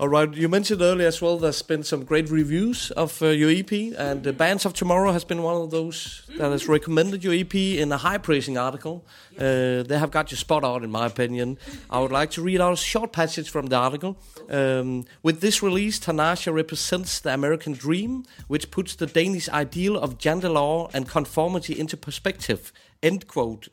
[0.00, 1.36] All right, you mentioned earlier as well.
[1.36, 5.26] There's been some great reviews of uh, your EP, and the Bands of Tomorrow has
[5.26, 9.04] been one of those that has recommended your EP in a high praising article.
[9.36, 11.58] Uh, they have got you spot on, in my opinion.
[11.90, 14.16] I would like to read out a short passage from the article.
[14.48, 20.16] Um, with this release, Tanasha represents the American dream, which puts the Danish ideal of
[20.16, 22.72] gender law and conformity into perspective.
[23.02, 23.68] End quote.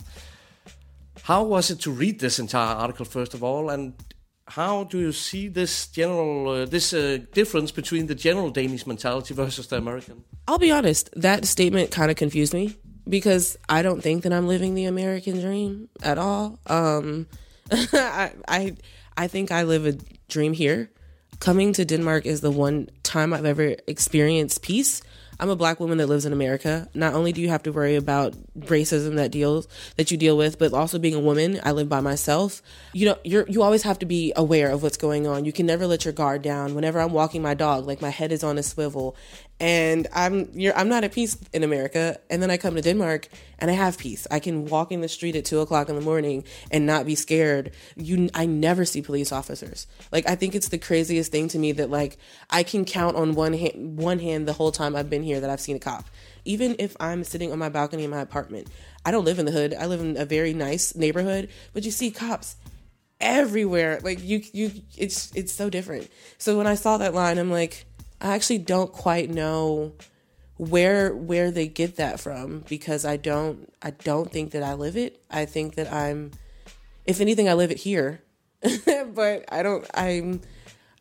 [1.23, 3.93] How was it to read this entire article, first of all, and
[4.47, 9.33] how do you see this general uh, this uh, difference between the general Danish mentality
[9.33, 10.23] versus the American?
[10.47, 12.75] I'll be honest, that statement kind of confused me
[13.07, 16.59] because I don't think that I'm living the American dream at all.
[16.67, 17.27] Um,
[17.71, 18.75] I, I
[19.17, 19.97] I think I live a
[20.29, 20.89] dream here.
[21.39, 25.01] Coming to Denmark is the one time I've ever experienced peace.
[25.39, 26.89] I'm a black woman that lives in America.
[26.93, 30.57] Not only do you have to worry about racism that deals that you deal with,
[30.57, 31.59] but also being a woman.
[31.63, 32.61] I live by myself.
[32.93, 35.45] You know, you're you always have to be aware of what's going on.
[35.45, 36.73] You can never let your guard down.
[36.73, 39.15] Whenever I'm walking my dog, like my head is on a swivel,
[39.59, 42.19] and I'm I'm not at peace in America.
[42.29, 43.27] And then I come to Denmark
[43.57, 44.27] and I have peace.
[44.29, 47.15] I can walk in the street at two o'clock in the morning and not be
[47.15, 47.71] scared.
[47.95, 49.87] You, I never see police officers.
[50.11, 52.17] Like I think it's the craziest thing to me that like
[52.49, 55.49] I can count on one hand one hand the whole time I've been here that
[55.49, 56.05] I've seen a cop.
[56.45, 58.67] Even if I'm sitting on my balcony in my apartment,
[59.03, 59.73] I don't live in the hood.
[59.73, 62.57] I live in a very nice neighborhood, but you see cops
[63.19, 63.99] everywhere.
[64.03, 66.09] Like you, you, it's it's so different.
[66.37, 67.86] So when I saw that line, I'm like,
[68.19, 69.93] I actually don't quite know
[70.57, 74.97] where where they get that from because I don't I don't think that I live
[74.97, 75.21] it.
[75.29, 76.31] I think that I'm,
[77.05, 78.21] if anything, I live it here,
[79.13, 79.85] but I don't.
[79.93, 80.41] I'm,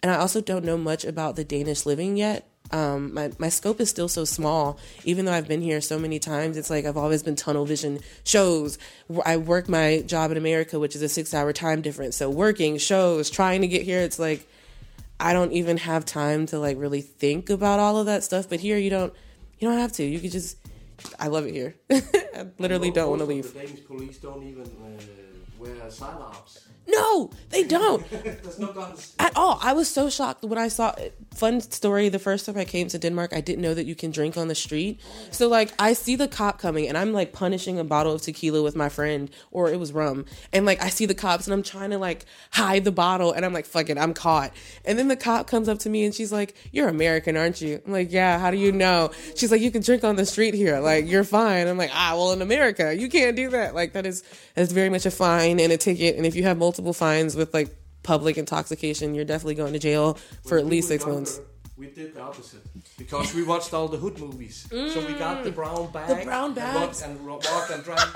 [0.03, 2.49] and I also don't know much about the Danish living yet.
[2.71, 4.79] Um, my my scope is still so small.
[5.05, 8.01] Even though I've been here so many times, it's like I've always been tunnel vision
[8.25, 8.79] shows.
[9.25, 12.17] I work my job in America, which is a six hour time difference.
[12.17, 14.47] So working shows, trying to get here, it's like
[15.19, 18.49] I don't even have time to like really think about all of that stuff.
[18.49, 19.13] But here, you don't
[19.59, 20.05] you don't have to.
[20.05, 20.59] You could just.
[21.19, 21.75] I love it here.
[21.91, 23.53] I literally don't want to leave.
[23.53, 25.03] The Danish police don't even uh,
[25.59, 26.66] wear sidearms.
[26.89, 29.15] No, they don't There's no guns.
[29.19, 29.59] at all.
[29.63, 30.95] I was so shocked when I saw.
[31.35, 32.09] Fun story.
[32.09, 34.49] The first time I came to Denmark, I didn't know that you can drink on
[34.49, 35.01] the street.
[35.33, 38.63] So like, I see the cop coming, and I'm like punishing a bottle of tequila
[38.63, 41.63] with my friend, or it was rum, and like I see the cops, and I'm
[41.63, 44.53] trying to like hide the bottle, and I'm like, fuck it, I'm caught.
[44.87, 47.83] And then the cop comes up to me, and she's like, "You're American, aren't you?"
[47.85, 49.11] I'm like, "Yeah." How do you know?
[49.35, 50.79] She's like, "You can drink on the street here.
[50.79, 53.75] Like, you're fine." I'm like, "Ah, well, in America, you can't do that.
[53.75, 54.23] Like, that is
[54.55, 57.37] that is very much a fine and a ticket, and if you have multiple fines
[57.37, 60.17] with like." Public intoxication, you're definitely going to jail
[60.47, 61.41] for at least six months.
[61.77, 62.61] We did the opposite
[62.97, 64.65] because we watched all the hood movies.
[64.71, 66.25] So we got the brown bag, Mm.
[66.25, 67.41] brown and and ro-
[67.73, 68.15] and drive.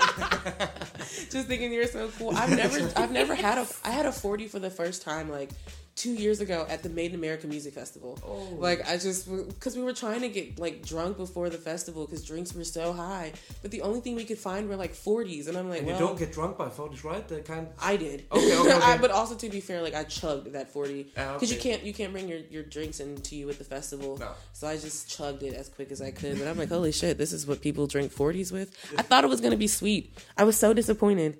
[1.29, 2.31] just thinking you're so cool.
[2.37, 5.49] I've never, I've never had a, I had a forty for the first time like
[5.95, 8.19] two years ago at the Made in America Music Festival.
[8.25, 8.55] Oh.
[8.57, 12.23] Like I just, because we were trying to get like drunk before the festival because
[12.25, 15.57] drinks were so high, but the only thing we could find were like forties, and
[15.57, 17.27] I'm like, and well, you don't get drunk by 40s, right?
[17.27, 17.67] The kind.
[17.79, 18.25] I did.
[18.31, 18.85] Okay, okay, okay.
[18.85, 21.71] I, but also to be fair, like I chugged that forty Ah, because you okay.
[21.71, 24.17] can't you can't bring your, your drinks into you at the festival.
[24.17, 24.29] No.
[24.53, 26.39] So I just chugged it as quick as I could.
[26.39, 28.75] But I'm like, holy shit, this is what people drink forties with.
[28.97, 30.13] I thought it was gonna be sweet.
[30.37, 31.37] I was so disappointed.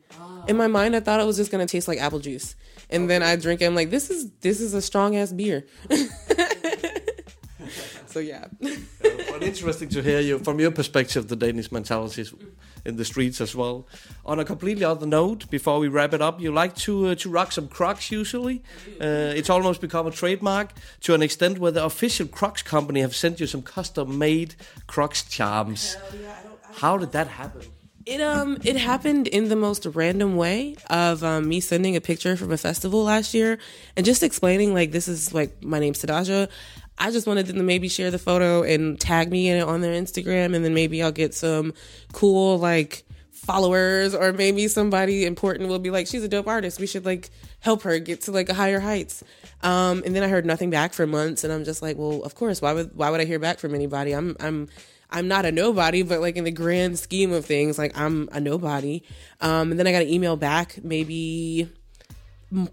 [0.47, 2.55] In my mind, I thought it was just gonna taste like apple juice,
[2.91, 3.65] and then I drink it.
[3.65, 5.65] I'm like, this is this is a strong ass beer.
[8.07, 8.45] so yeah.
[8.59, 12.33] but interesting to hear you from your perspective, the Danish mentalities
[12.85, 13.87] in the streets as well.
[14.25, 17.29] On a completely other note, before we wrap it up, you like to uh, to
[17.29, 18.63] rock some Crocs usually.
[18.99, 23.15] Uh, it's almost become a trademark to an extent where the official Crocs company have
[23.15, 24.55] sent you some custom-made
[24.87, 25.95] Crocs charms.
[26.73, 27.63] How did that happen?
[28.05, 32.35] It um it happened in the most random way of um, me sending a picture
[32.35, 33.59] from a festival last year
[33.95, 36.49] and just explaining like this is like my name's Tadaja.
[36.97, 39.81] I just wanted them to maybe share the photo and tag me in it on
[39.81, 41.73] their Instagram and then maybe I'll get some
[42.13, 46.79] cool like followers or maybe somebody important will be like she's a dope artist.
[46.79, 47.29] We should like
[47.59, 49.23] help her get to like a higher heights.
[49.61, 52.33] Um and then i heard nothing back for months and i'm just like well of
[52.35, 52.61] course.
[52.61, 54.13] Why would why would i hear back from anybody?
[54.13, 54.69] I'm i'm
[55.11, 58.39] i'm not a nobody but like in the grand scheme of things like i'm a
[58.39, 59.01] nobody
[59.41, 61.69] um and then i got an email back maybe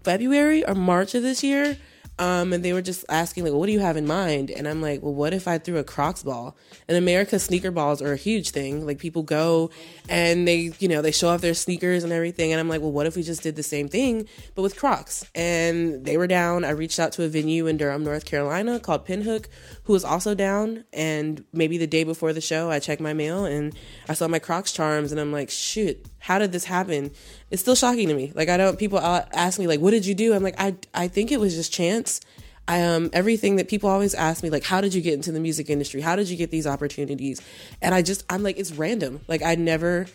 [0.03, 1.77] February or March of this year.
[2.19, 4.51] Um, and they were just asking, like, well, what do you have in mind?
[4.51, 6.57] And I'm like, well, what if I threw a Crocs ball?
[6.89, 8.85] In America, sneaker balls are a huge thing.
[8.85, 9.69] Like, people go
[10.09, 12.51] and they, you know, they show off their sneakers and everything.
[12.51, 15.25] And I'm like, well, what if we just did the same thing, but with Crocs?
[15.33, 16.65] And they were down.
[16.65, 19.45] I reached out to a venue in Durham, North Carolina called Pinhook,
[19.83, 20.83] who was also down.
[20.91, 23.73] And maybe the day before the show, I checked my mail and
[24.09, 25.13] I saw my Crocs charms.
[25.13, 27.11] And I'm like, shoot, how did this happen?
[27.51, 28.31] It's still shocking to me.
[28.35, 30.33] Like I don't people ask me like what did you do?
[30.33, 32.21] I'm like I I think it was just chance.
[32.67, 35.39] I um everything that people always ask me like how did you get into the
[35.39, 36.01] music industry?
[36.01, 37.41] How did you get these opportunities?
[37.81, 39.21] And I just I'm like it's random.
[39.27, 40.07] Like I never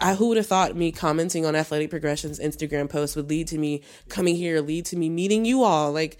[0.00, 3.58] I who would have thought me commenting on Athletic Progression's Instagram post would lead to
[3.58, 5.92] me coming here, lead to me meeting you all.
[5.92, 6.18] Like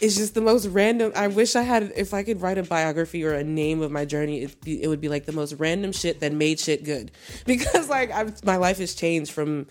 [0.00, 1.12] it's just the most random.
[1.14, 4.04] I wish I had, if I could write a biography or a name of my
[4.04, 7.10] journey, be, it would be like the most random shit that made shit good.
[7.46, 9.66] Because like I'm, my life has changed from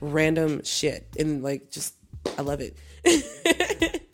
[0.00, 1.94] random shit and like just
[2.38, 2.76] I love it.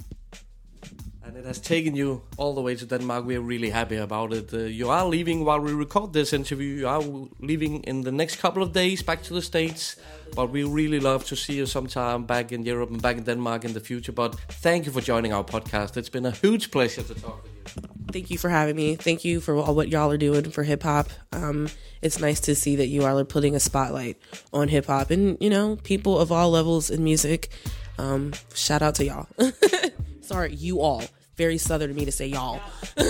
[1.41, 3.25] It has taken you all the way to Denmark.
[3.25, 4.53] We are really happy about it.
[4.53, 6.81] Uh, you are leaving while we record this interview.
[6.81, 7.03] You are
[7.41, 9.97] leaving in the next couple of days back to the States.
[10.37, 13.65] But we really love to see you sometime back in Europe and back in Denmark
[13.65, 14.13] in the future.
[14.13, 15.97] But thank you for joining our podcast.
[15.97, 17.83] It's been a huge pleasure to talk with you.
[18.13, 18.97] Thank you for having me.
[18.97, 21.09] Thank you for all what y'all are doing for hip hop.
[21.33, 21.69] Um,
[22.03, 24.19] it's nice to see that you are putting a spotlight
[24.53, 27.49] on hip hop and you know people of all levels in music.
[27.97, 29.27] Um, shout out to y'all.
[30.21, 31.03] Sorry, you all.
[31.41, 32.61] Very southern of me to say y'all.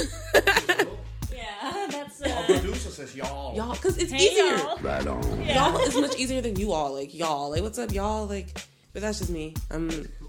[1.34, 3.56] Yeah, that's uh, Producer says y'all.
[3.56, 4.56] Y'all, because it's Hey, easier.
[4.56, 4.78] y'all.
[4.90, 5.22] Right on.
[5.56, 6.94] Y'all is much easier than you all.
[6.94, 8.26] Like y'all, like what's up, y'all?
[8.28, 8.48] Like,
[8.92, 9.54] but that's just me.
[9.74, 9.84] I'm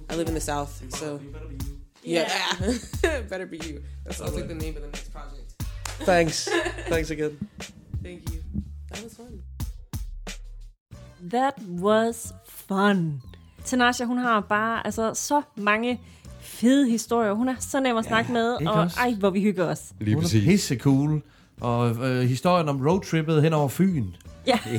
[0.10, 1.20] I live in the south, so
[2.04, 2.28] yeah,
[3.30, 3.84] better be you.
[4.06, 5.48] That sounds like the name of the next project.
[6.10, 6.50] Thanks.
[6.94, 7.38] Thanks again.
[8.02, 8.40] Thank you.
[8.90, 9.34] That was fun.
[11.22, 11.56] That
[11.88, 12.34] was
[12.68, 13.22] fun.
[13.66, 16.00] Tanasha, hun har bare altså, så mange
[16.62, 17.34] fede historier.
[17.34, 19.00] Hun er så nem at snakke med, ikke og også?
[19.00, 19.82] ej, hvor vi hygger os.
[20.00, 20.44] Lige Hun er præcis.
[20.46, 21.22] pisse cool.
[21.62, 24.06] Og øh, historien om roadtrippet hen over Fyn.
[24.48, 24.60] Ja.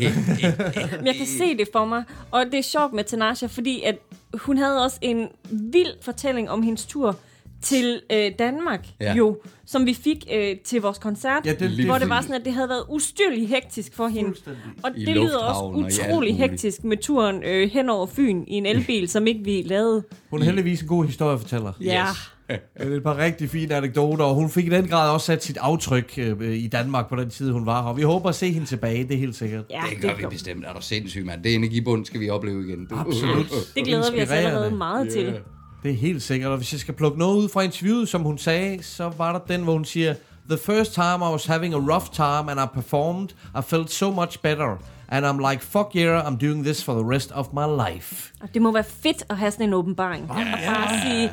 [0.97, 2.05] Men jeg kan se det for mig.
[2.31, 3.99] Og det er sjovt med Tanasha, fordi at
[4.35, 7.17] hun havde også en vild fortælling om hendes tur
[7.63, 9.15] til øh, Danmark, Ja.
[9.15, 12.37] jo, som vi fik øh, til vores koncert, Ja, det- det- hvor det var sådan,
[12.37, 14.35] at det havde været ustyrligt hektisk for hende.
[14.83, 16.37] Og I det lyder også og utrolig muligt.
[16.37, 20.03] hektisk med turen øh, hen over Fyn i en elbil, som ikke vi lavede.
[20.31, 21.73] Hun er heldigvis en god historiefortæller.
[21.81, 22.07] Ja,
[22.49, 22.61] Det
[22.93, 25.57] er et par rigtig fine anekdoter, og hun fik i den grad også sat sit
[25.57, 27.89] aftryk øh, i Danmark på den tid, hun var her.
[27.89, 29.65] Og vi håber at se hende tilbage, det er helt sikkert.
[29.71, 30.65] ja Det gør vi bestemt.
[30.67, 31.43] Er du sindssyg, mand?
[31.43, 32.87] Det energibund skal vi opleve igen.
[32.91, 32.95] Du.
[32.97, 33.47] Absolut.
[33.75, 35.35] Det glæder vi os allerede meget til.
[35.83, 38.39] Det er helt sikkert, og hvis jeg skal plukke noget ud fra interviewet, som hun
[38.39, 40.15] sagde, så var der den, hvor hun siger,
[40.49, 43.29] The first time I was having a rough time and I performed,
[43.59, 44.77] I felt so much better.
[45.09, 48.33] And I'm like, fuck yeah, I'm doing this for the rest of my life.
[48.41, 50.31] Og det må være fedt at have sådan en åbenbaring.
[50.31, 51.31] Og bare sige,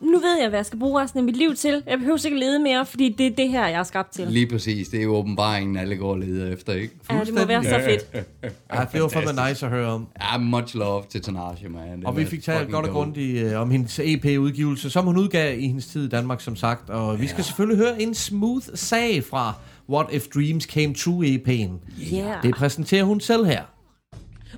[0.00, 1.82] nu ved jeg, hvad jeg skal bruge resten af mit liv til.
[1.86, 4.26] Jeg behøver ikke lede mere, fordi det er det her, jeg er skabt til.
[4.26, 4.88] Lige præcis.
[4.88, 6.94] Det er jo åbenbaringen, alle går og leder efter, ikke?
[7.10, 8.06] Ja, det må være så fedt.
[8.74, 10.06] Ja, det var fandme nice at høre om.
[10.32, 11.98] Ja, much love til Tanasha, man.
[11.98, 15.58] Det Og vi fik talt godt og grundigt øh, om hendes EP-udgivelse, som hun udgav
[15.58, 16.90] i hendes tid i Danmark, som sagt.
[16.90, 19.54] Og vi skal selvfølgelig høre en smooth sag fra
[19.88, 21.70] What If Dreams Came True EP'en.
[22.14, 22.42] Yeah.
[22.42, 23.62] Det præsenterer hun selv her.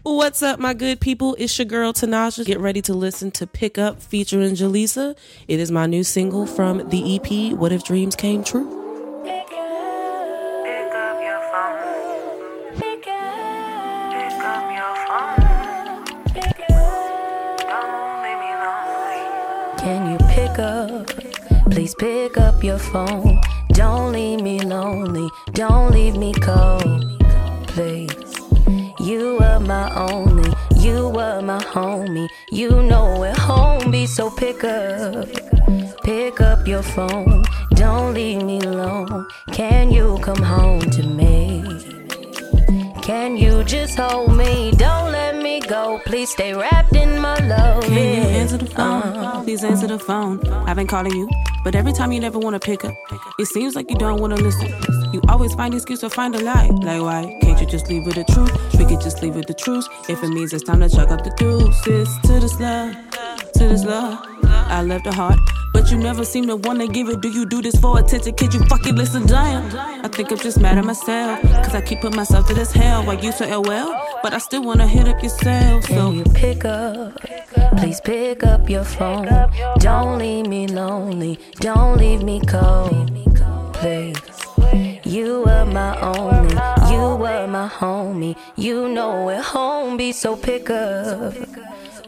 [0.04, 1.34] What's up, my good people?
[1.38, 2.44] It's your girl Tanasha.
[2.44, 5.16] Get ready to listen to Pick Up featuring Jaleesa.
[5.48, 8.76] It is my new single from the EP, What If Dreams Came True.
[19.78, 21.06] Can you pick up?
[21.70, 23.40] Please pick up your phone.
[23.72, 25.28] Don't leave me lonely.
[25.52, 27.04] Don't leave me cold.
[27.68, 28.28] Please.
[29.00, 30.52] You were my only.
[30.76, 32.28] You were my homie.
[32.50, 34.06] You know where home be.
[34.06, 35.28] So pick up.
[36.02, 37.44] Pick up your phone.
[37.74, 39.26] Don't leave me alone.
[39.52, 41.64] Can you come home to me?
[43.02, 44.70] Can you just hold me?
[44.72, 46.00] Don't let me go.
[46.04, 47.84] Please stay wrapped in my love.
[47.84, 49.32] Can you answer the uh-huh.
[49.32, 49.44] phone?
[49.44, 50.46] Please answer the phone.
[50.68, 51.28] I've been calling you,
[51.64, 52.94] but every time you never want to pick up.
[53.38, 54.97] It seems like you don't want to listen.
[55.12, 56.68] You always find excuse or find a lie.
[56.68, 57.38] Like why?
[57.42, 58.52] Can't you just leave with the truth?
[58.78, 59.86] We could just leave with the truth.
[60.08, 62.94] If it means it's time to chuck up the deuces to this love,
[63.54, 64.18] to this love.
[64.44, 65.38] I left a heart,
[65.72, 67.22] but you never seem to want to give it.
[67.22, 68.34] Do you do this for attention?
[68.34, 69.26] Could you fucking listen?
[69.26, 69.64] Damn.
[70.04, 73.08] I think I'm just mad at myself, cause I keep putting myself to this hell.
[73.08, 75.84] I used to LOL, but I still wanna hit up yourself.
[75.84, 77.18] So Can you pick up?
[77.78, 79.26] Please pick up your phone.
[79.78, 81.38] Don't leave me lonely.
[81.60, 83.10] Don't leave me cold.
[83.72, 84.27] Please.
[85.08, 86.54] You were my only.
[86.92, 88.36] You were my homie.
[88.56, 90.12] You know where home be.
[90.12, 91.32] So pick up.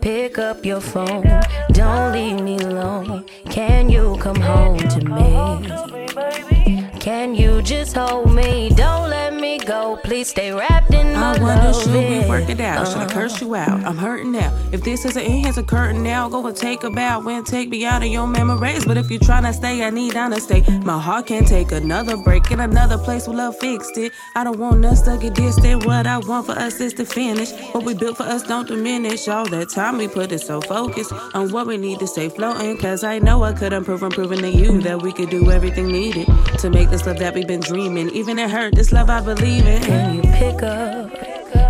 [0.03, 1.25] Pick up your phone.
[1.73, 3.25] Don't leave me alone.
[3.49, 6.80] Can you come home to me?
[7.01, 8.69] Can you just hold me?
[8.77, 9.99] Don't let me go.
[10.05, 11.83] Please stay wrapped in my I wonder, love.
[11.83, 12.87] should we work it out?
[12.87, 13.09] Should I Uh-huh.
[13.15, 13.83] curse you out?
[13.87, 14.53] I'm hurting now.
[14.71, 16.29] If this is an end, here's a curtain now.
[16.29, 18.85] Go and take a bow and take me out of your memories.
[18.85, 20.63] But if you're trying to stay, I need honesty.
[20.85, 24.13] My heart can't take another break in another place where love fixed it.
[24.37, 25.87] I don't want us to get distant.
[25.87, 27.51] What I want for us is to finish.
[27.73, 29.27] What we built for us don't diminish.
[29.27, 32.77] All that time we put it so focused on what we need to stay floating.
[32.77, 35.89] Cause I know I could improve, I'm proving to you that we could do everything
[35.89, 36.27] needed
[36.59, 38.11] to make this love that we've been dreaming.
[38.11, 39.83] Even it hurt, this love I believe in.
[39.83, 41.11] Can you pick up?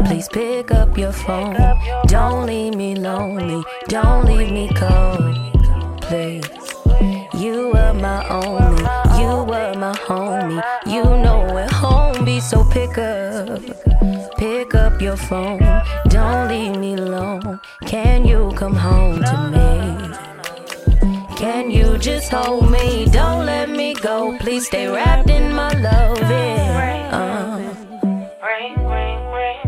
[0.07, 1.57] Please pick up your phone.
[2.07, 3.63] Don't leave me lonely.
[3.89, 6.01] Don't leave me cold.
[6.01, 6.49] Please.
[7.35, 8.83] You were my only.
[9.21, 10.63] You were my homie.
[10.87, 12.41] You know where home be.
[12.41, 13.61] So pick up.
[14.39, 15.83] Pick up your phone.
[16.09, 17.61] Don't leave me alone.
[17.87, 20.20] Can you come home to me?
[21.41, 23.07] Can you just hold me?
[23.07, 24.37] Don't let me go.
[24.41, 26.21] Please stay wrapped in my love.
[26.21, 27.17] Yeah.
[27.17, 27.57] Uh.
[28.45, 29.61] Ring, ring, ring,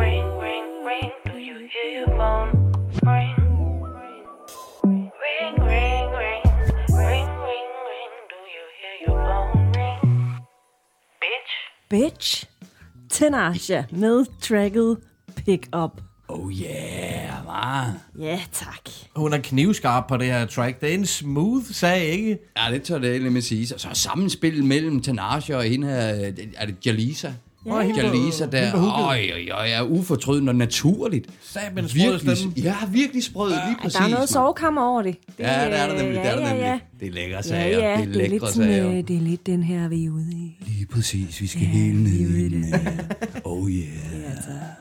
[0.00, 1.12] ring, ring, ring.
[1.26, 2.72] Do you hear your phone?
[3.04, 3.36] Ring,
[3.84, 4.24] ring,
[5.20, 6.40] ring, ring,
[6.88, 8.12] ring, ring, ring.
[8.32, 10.00] Do you hear your phone ring?
[11.20, 11.52] Bitch.
[11.90, 12.46] Bitch.
[13.10, 14.98] Tinasha med tracket
[15.44, 16.00] Pick Up.
[16.42, 17.94] Oh yeah, man.
[18.18, 18.90] Ja, tak.
[19.16, 20.80] Hun er knivskarp på det her track.
[20.80, 22.38] Det er en smooth sag, ikke?
[22.56, 23.66] Ja, det tør det egentlig med sige.
[23.66, 27.32] Så sammenspil mellem Tanasha og hende her, er det Jalisa?
[27.66, 31.26] Ja, hende på- Jalisa der, hende øj, øj, øj, er ufortrydende og naturligt.
[31.42, 32.54] Sabel sprød Virkelig, stemme.
[32.56, 33.98] ja, virkelig sprød, lige Ja, præcis.
[33.98, 35.16] der er noget sovekammer over det.
[35.26, 36.62] det Ja, det er der nemlig, det er der ja, nemlig.
[36.64, 36.78] ja.
[37.00, 38.88] Det er lækre Ja, sager, ja, det er lækre lidt sådan, sager.
[38.90, 40.56] øh, det er lidt den her, vi er ude i.
[40.66, 42.74] Lige præcis, vi skal helt ned i den.
[43.44, 43.86] Oh yeah.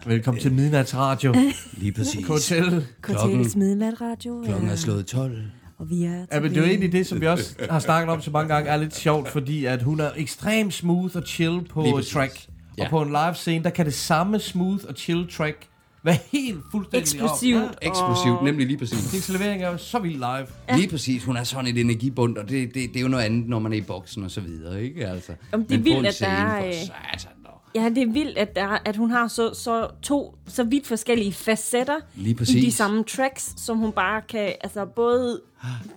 [0.06, 1.36] Velkommen til Midnatsradio.
[1.82, 2.28] Lige præcis.
[2.28, 2.86] Hotel.
[3.02, 4.42] Kvartalets midnatradio.
[4.46, 5.38] Klokken er slået 12.
[5.78, 8.14] Og vi er Ja, men det er jo egentlig det, som vi også har snakket
[8.14, 11.62] om så mange gange, er lidt sjovt, fordi at hun er ekstremt smooth og chill
[11.70, 12.14] på Lige et præcis.
[12.14, 12.46] track.
[12.80, 12.84] Ja.
[12.84, 15.68] Og på en live scene, der kan det samme smooth og chill track
[16.04, 17.64] være helt fuldstændig Eksplosivt.
[17.64, 17.76] Op.
[17.82, 17.88] Ja.
[17.88, 19.12] Eksplosivt, nemlig lige præcis.
[19.12, 20.48] Hendes levering er jo så vild live.
[20.70, 20.76] Ja.
[20.76, 23.50] Lige præcis, hun er sådan et energibund, og det, det, det er jo noget andet,
[23.50, 25.08] når man er i boksen og så videre, ikke?
[25.08, 25.32] Altså.
[25.52, 27.32] Om det er vildt, at der er, for øh, satan.
[27.76, 31.34] Ja, det er vildt, at, der, at hun har så, så to så vidt forskellige
[31.34, 35.42] facetter Lige i de samme tracks, som hun bare kan altså både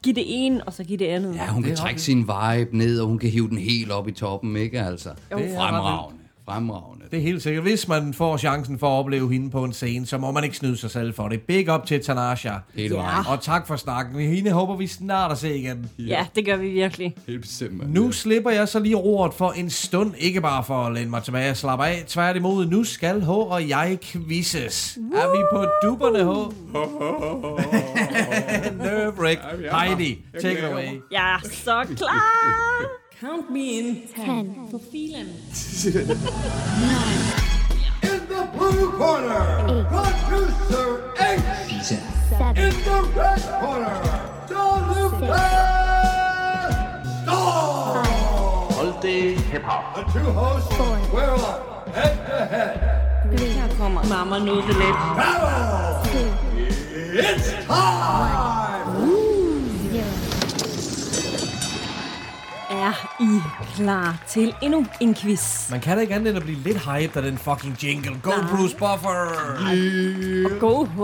[0.02, 1.34] give det ene, og så give det andet.
[1.34, 4.12] Ja, hun kan trække sin vibe ned, og hun kan hive den helt op i
[4.12, 4.80] toppen, ikke?
[4.80, 5.38] Altså, Jo.
[5.38, 6.21] Det fremragende.
[6.49, 7.05] Fremragende.
[7.11, 7.64] Det er helt sikkert.
[7.64, 10.57] Hvis man får chancen for at opleve hende på en scene, så må man ikke
[10.57, 11.40] snyde sig selv for det.
[11.40, 12.53] Big up til Tanasha.
[12.74, 13.30] Hele Ja.
[13.32, 14.20] Og tak for snakken.
[14.20, 15.90] Hende håber vi snart at se igen.
[15.99, 17.14] Ja, det gør vi virkelig.
[17.28, 17.90] Helt mand.
[17.93, 20.12] Nu slipper jeg så lige ordet for en stund.
[20.18, 22.05] Ikke bare for at læne mig tilbage og slappe af.
[22.07, 24.97] Tværtimod, nu skal H og jeg quizzes.
[24.97, 26.28] Er vi på duberne, H?
[28.82, 29.28] Nerve
[29.78, 31.01] Heidi, take it away.
[31.11, 33.01] Jeg er så klar!
[33.22, 34.52] Count me in ten.
[34.52, 34.66] ten.
[34.68, 35.28] For feeling.
[36.82, 37.22] Nine.
[38.02, 39.86] In the blue corner, Eight.
[40.26, 41.40] producer H.
[41.84, 42.02] Seven.
[42.30, 42.56] Seven.
[42.58, 43.96] In the red corner,
[44.48, 45.30] Dolupes
[47.22, 48.02] Star.
[48.72, 49.94] Multi hip hop.
[49.94, 50.98] The two hosts Four.
[51.14, 51.38] will
[51.92, 53.38] head to head.
[53.38, 53.54] Three.
[54.08, 54.98] Mama knows the lips.
[55.14, 56.10] Battle.
[56.10, 56.28] Two.
[57.14, 58.68] It's time.
[58.68, 58.71] One.
[62.82, 63.40] Er I
[63.76, 65.70] klar til endnu en quiz?
[65.70, 68.16] Man kan da ikke andet end at blive lidt hyped af den fucking jingle.
[68.22, 69.18] Go Bruce Buffer!
[70.44, 71.00] Og go H.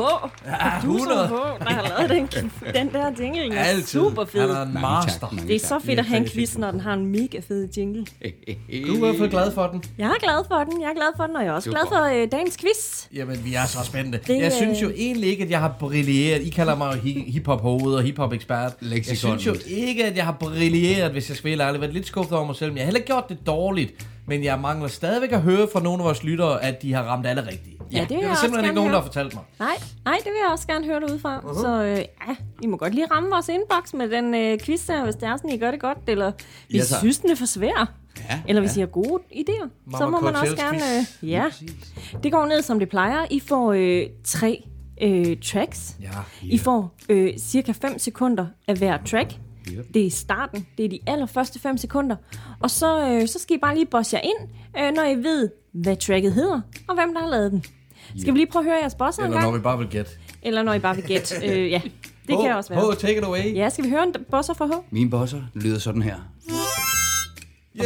[0.46, 1.28] Ja, Producer 100.
[1.28, 1.32] H,
[1.64, 3.42] der har lavet den, den der jingle.
[3.42, 3.86] Den er Altid.
[3.86, 4.40] super fed.
[4.40, 5.10] Han er en master.
[5.20, 7.40] tak, mange Det er så fedt at have en quiz, når den har en mega
[7.48, 8.00] fed jingle.
[8.00, 9.82] Du er i hvert fald glad for den.
[9.98, 11.82] Jeg er glad for den, jeg er glad for den, og jeg er også glad
[11.88, 13.06] for øh, dagens quiz.
[13.14, 14.20] Jamen, vi er så spændte.
[14.26, 16.42] Det, jeg synes jo øh, egentlig ikke, at jeg har brilleret.
[16.42, 18.72] I kalder mig jo hi- hiphop-hoved og hiphop-ekspert.
[18.82, 21.76] Jeg synes jo ikke, at jeg har brilleret, hvis jeg helt ærlig.
[21.76, 23.46] Jeg har været lidt skuffet over mig selv, men jeg har heller ikke gjort det
[23.46, 24.08] dårligt.
[24.26, 27.26] Men jeg mangler stadigvæk at høre fra nogle af vores lyttere, at de har ramt
[27.26, 27.78] alle rigtigt.
[27.92, 29.44] Ja, det det er også simpelthen ikke nogen, der har fortalt mig.
[29.58, 31.38] Nej, nej, det vil jeg også gerne høre derude fra.
[31.38, 31.60] Uh-huh.
[31.60, 35.04] Så øh, ja, I må godt lige ramme vores inbox med den øh, quiz der,
[35.04, 36.32] hvis det er sådan, I gør det godt, eller
[36.68, 37.92] hvis Ja, I synes, den er for svær.
[38.30, 40.78] Ja, Eller hvis I har gode idéer, så Mamma må man også gerne...
[41.22, 41.44] Øh, ja,
[42.22, 43.26] det går ned, som det plejer.
[43.30, 44.64] I får øh, tre
[45.02, 45.96] øh, tracks.
[46.00, 46.08] Ja.
[46.42, 49.34] I får øh, cirka 5 sekunder af hver track.
[49.94, 50.66] Det er starten.
[50.78, 52.16] Det er de allerførste 5 sekunder.
[52.60, 54.48] Og så, øh, så skal I bare lige bosse jer ind,
[54.78, 57.64] øh, når I ved, hvad tracket hedder, og hvem der har lavet den.
[58.18, 60.10] Skal vi lige prøve at høre jeres bosser en Eller når vi bare vil gætte.
[60.42, 61.34] Eller når I bare vil gætte.
[61.46, 61.80] øh, ja,
[62.28, 62.92] det kan også være.
[62.92, 63.54] H, take it away.
[63.54, 64.70] Ja, skal vi høre en bosser fra H?
[64.90, 66.16] Min bosser lyder sådan her.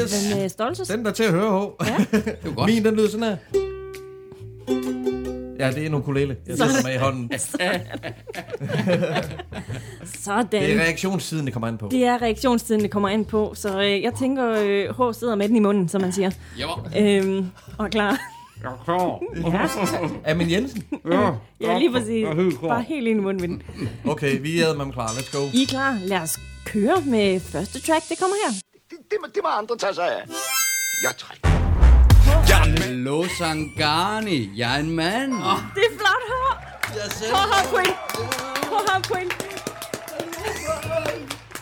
[0.01, 0.55] Yes.
[0.55, 0.97] Den øh.
[0.97, 1.87] Den der til at høre, H.
[1.87, 1.97] Ja.
[2.18, 2.70] Det jo godt.
[2.70, 3.37] Min, den lyder sådan her.
[5.59, 6.37] Ja, det er en ukulele.
[6.47, 7.31] Jeg den med i hånden.
[10.25, 10.47] Sådan.
[10.53, 11.89] Det er reaktionstiden, det kommer an på.
[11.91, 13.53] Det er reaktionstiden, det kommer ind på.
[13.57, 16.31] Så øh, jeg tænker, øh, H sidder med den i munden, som man siger.
[16.57, 16.69] Jo.
[16.99, 17.47] Øhm,
[17.79, 18.19] og er klar.
[18.63, 20.11] Jeg er klar.
[20.31, 20.85] Er min Jensen?
[21.13, 21.31] Ja,
[21.61, 22.23] Ja, lige præcis.
[22.23, 22.69] Jeg er helt klar.
[22.69, 23.89] Bare helt ind i munden med den.
[24.07, 25.07] Okay, vi er med klar.
[25.09, 25.43] Let's go.
[25.55, 25.99] I er klar?
[26.05, 28.09] Lad os køre med første track.
[28.09, 28.53] Det kommer her.
[28.91, 30.23] Det, det, det må andre tage sig af.
[31.03, 31.52] Jeg trækker.
[32.27, 35.33] Hallo Sangani, jeg er en mand.
[35.75, 36.35] Det er flot, H.
[36.95, 37.33] Jeg selv.
[37.33, 37.97] H har point.
[38.70, 39.33] H har point.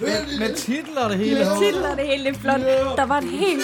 [0.01, 1.45] Med, med titler det hele.
[1.45, 1.59] H.
[1.59, 2.61] Titel er det hele det er flot.
[2.97, 3.63] Der var et helt...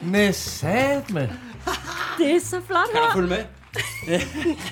[0.00, 1.30] Med satme.
[2.18, 3.14] Det er så flot, H.
[3.14, 3.61] Følg med.
[4.06, 4.14] Det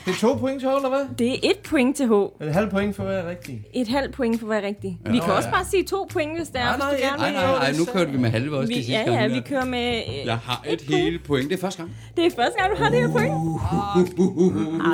[0.06, 1.06] er to point til H, eller hvad?
[1.18, 2.10] Det er et point til H.
[2.12, 3.62] Er det halv point for hver rigtig?
[3.74, 4.98] Et halvt point for hver rigtig.
[5.10, 7.16] Vi kan også bare sige to point, hvis det er, Nej, hvis nej, du gerne
[7.18, 7.38] Nej, vil.
[7.40, 9.64] nej, nej, nu kørte vi med halve også de Vi, sidste ja, ja, vi kører
[9.64, 10.02] med...
[10.08, 11.02] øh, Jeg har et point.
[11.02, 11.50] hele point.
[11.50, 11.96] Det er første gang.
[12.16, 13.32] Det er første gang, du har det her point.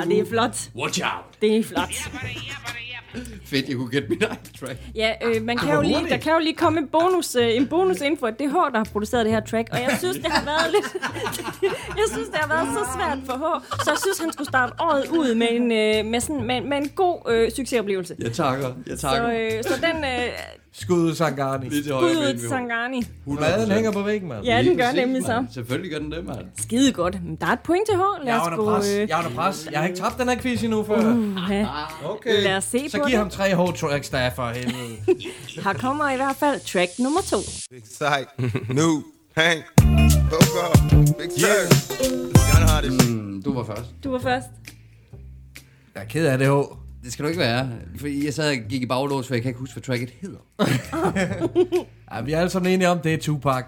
[0.01, 0.57] Ah, det er flot.
[0.75, 1.41] Watch out.
[1.41, 1.89] Det er flot.
[3.49, 4.77] Fedt, jeg kunne gætte egen track.
[4.95, 7.67] Ja, øh, man kan jo lige, der kan jo lige komme en bonus, øh, en
[7.67, 9.67] bonus info, at det er H, der har produceret det her track.
[9.71, 11.03] Og jeg synes, det har været lidt...
[12.01, 13.63] jeg synes, det har været så svært for H.
[13.83, 16.77] Så jeg synes, han skulle starte året ud med en, øh, med sådan, med, med
[16.77, 18.15] en god øh, succesoplevelse.
[18.19, 19.29] Jeg takker, jeg Så, takker.
[19.29, 20.29] øh, så den øh,
[20.79, 21.69] Skud Sangani.
[21.69, 23.03] Lige til højre ud ben, Sangani.
[23.25, 24.45] Maden hænger på væggen, mand.
[24.45, 25.35] Ja, den gør præcis, nemlig så.
[25.35, 25.47] mand.
[25.53, 26.37] Selvfølgelig gør den det, mand.
[26.61, 27.23] Skide godt.
[27.23, 27.99] Men Der er et point til H.
[27.99, 28.87] Lad Jeg er under pres.
[28.93, 29.67] Øh, Jeg er under pres.
[29.71, 30.97] Jeg har ikke tabt den her quiz endnu før.
[31.49, 31.67] ja.
[32.05, 32.43] Okay.
[32.43, 33.17] Lad os se Så på giv det.
[33.19, 34.97] ham tre H-tracks, der er for helvede.
[35.63, 37.37] Her kommer i hvert fald track nummer to.
[37.71, 38.29] Big sight,
[38.69, 39.01] new,
[39.37, 39.63] Hank,
[40.31, 43.09] Coco, big shit.
[43.09, 43.89] Mm, Du var først.
[44.03, 44.45] Du var først.
[45.95, 46.51] Jeg er ked af det, H.
[47.07, 47.69] Det skal du ikke være.
[47.99, 50.39] Fordi jeg sad og gik i baglås, for jeg kan ikke huske, hvad tracket hedder.
[52.15, 53.63] Ja, vi er alle sammen enige om, det er Tupac.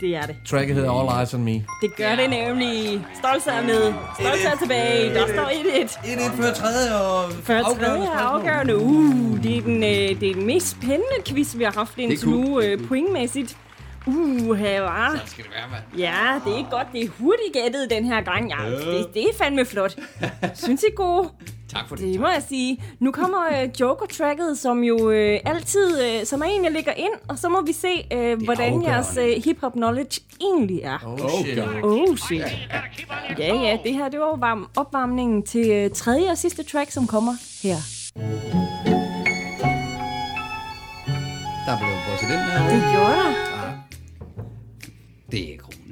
[0.00, 0.36] Det er det.
[0.46, 1.52] Tracket hedder All Eyes on Me.
[1.52, 3.06] Det gør det nemlig.
[3.18, 3.92] Stolt er med.
[4.20, 5.14] Stolt er tilbage.
[5.14, 6.06] Der står 1-1.
[6.36, 8.76] 1-1 før tredje og Før afgørende tredje er afgørende.
[8.78, 12.20] Uh, det er, den, øh, det er den mest spændende quiz, vi har haft indtil
[12.20, 12.36] cool.
[12.36, 13.56] nu, øh, pointmæssigt.
[14.06, 15.22] Uh, her var.
[15.26, 15.82] skal det være, mand.
[15.98, 16.86] Ja, det er godt.
[16.92, 18.50] Det er hurtigt gættet den her gang.
[18.50, 19.96] Ja, det, det er fandme flot.
[20.64, 21.30] Synes I gode?
[21.68, 22.12] Tak for det.
[22.12, 22.82] Det må jeg sige.
[22.98, 27.12] Nu kommer øh, Joker-tracket, som jo øh, altid, øh, som er en, jeg lægger ind,
[27.28, 30.98] og så må vi se, øh, hvordan jeres øh, hip-hop knowledge egentlig er.
[31.06, 31.58] Oh, shit.
[31.82, 32.42] Oh shit.
[33.38, 37.06] Ja, ja, det her det var varm, opvarmningen til øh, tredje og sidste track, som
[37.06, 37.32] kommer
[37.62, 37.76] her.
[41.66, 42.68] Der blev den der.
[42.68, 43.47] Det gjorde der.
[45.30, 45.82] Det er kronisk.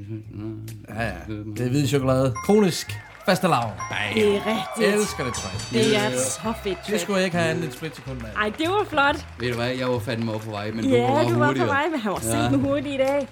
[0.88, 1.12] Ja, ja.
[1.56, 2.34] Det er hvid chokolade.
[2.46, 3.70] Kronisk fastelavn.
[4.14, 4.46] Det er rigtigt.
[4.80, 5.70] Jeg elsker det track.
[5.72, 8.28] Det er så fedt Det skulle jeg ikke have andet et split sekund med.
[8.36, 9.26] Ej, det var flot.
[9.40, 11.38] Ved du hvad, jeg var fandme over på vej, men Ja, du var du var
[11.38, 11.66] på hurtigere.
[11.68, 12.48] vej, men han var Ja.
[12.56, 13.28] hurtigt i dag.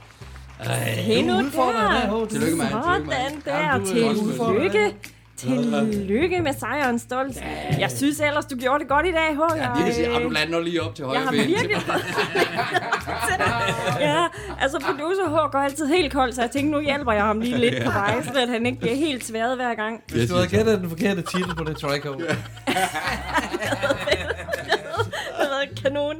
[0.60, 0.74] Ej.
[0.90, 2.12] Hey, nu udfordrer dig, H.
[2.12, 2.26] der.
[2.26, 2.68] Tillykke, mand.
[2.68, 3.42] Tillykke, Sådan mand.
[3.44, 3.58] der.
[3.58, 4.94] Jamen, du er også Tillykke.
[5.36, 7.36] Tillykke med sejren, Stolt.
[7.78, 9.40] Jeg synes ellers, du gjorde det godt i dag, H.
[9.56, 11.46] Ja, det vil sige, ah, du lander lige op til Jeg højre har ben.
[11.46, 11.76] virkelig
[14.00, 14.24] Ja,
[14.60, 17.58] altså producer H går altid helt kold, så jeg tænkte, nu hjælper jeg ham lige
[17.58, 20.02] lidt på vej, så at han ikke bliver helt sværet hver gang.
[20.08, 22.08] Hvis du havde gættet den forkerte titel på det track, H.
[22.08, 22.16] Det
[25.36, 26.16] har været kanon.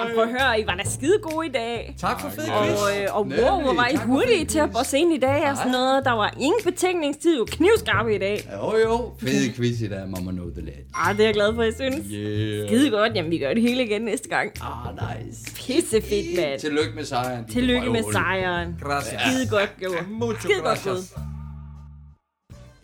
[0.00, 1.94] Og prøv at høre, I var da skide gode i dag.
[1.98, 2.78] Tak for fed Og, quiz.
[3.02, 5.72] øh, og wow, hvor var I hurtige til at bosse ind i dag og sådan
[5.72, 6.04] noget.
[6.04, 8.48] Der var ingen betænkningstid, jo knivskarpe i dag.
[8.52, 9.12] Jo, jo.
[9.20, 10.72] Fed quiz i dag, Mama Know The Lad.
[11.04, 12.06] Ej, det er jeg glad for, jeg synes.
[12.12, 12.68] Yeah.
[12.68, 14.52] Skide godt, jamen vi gør det hele igen næste gang.
[14.60, 15.44] Ah, nice.
[15.54, 16.60] Pisse fedt, mand.
[16.60, 17.44] Tillykke med sejren.
[17.48, 18.76] Tillykke med sejren.
[18.82, 19.20] Gracias.
[19.20, 20.04] Skide godt gjort.
[20.10, 20.96] Mucho Skide godt gået.
[20.96, 21.14] gracias.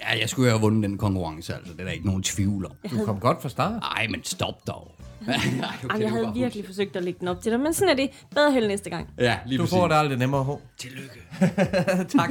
[0.01, 1.73] Ja, jeg skulle jo have vundet den konkurrence, altså.
[1.73, 2.73] Det er der ikke nogen tvivl om.
[2.91, 3.73] Du kom godt fra start.
[3.81, 4.91] Nej, men stop dog.
[5.29, 7.95] Okay, Jamen, jeg havde virkelig forsøgt at lægge den op til dig, men sådan er
[7.97, 8.11] det.
[8.35, 9.09] Bedre held næste gang.
[9.19, 9.77] Ja, lige Du præcis.
[9.79, 10.49] får det aldrig nemmere, H.
[10.79, 11.23] Tillykke.
[12.19, 12.31] tak.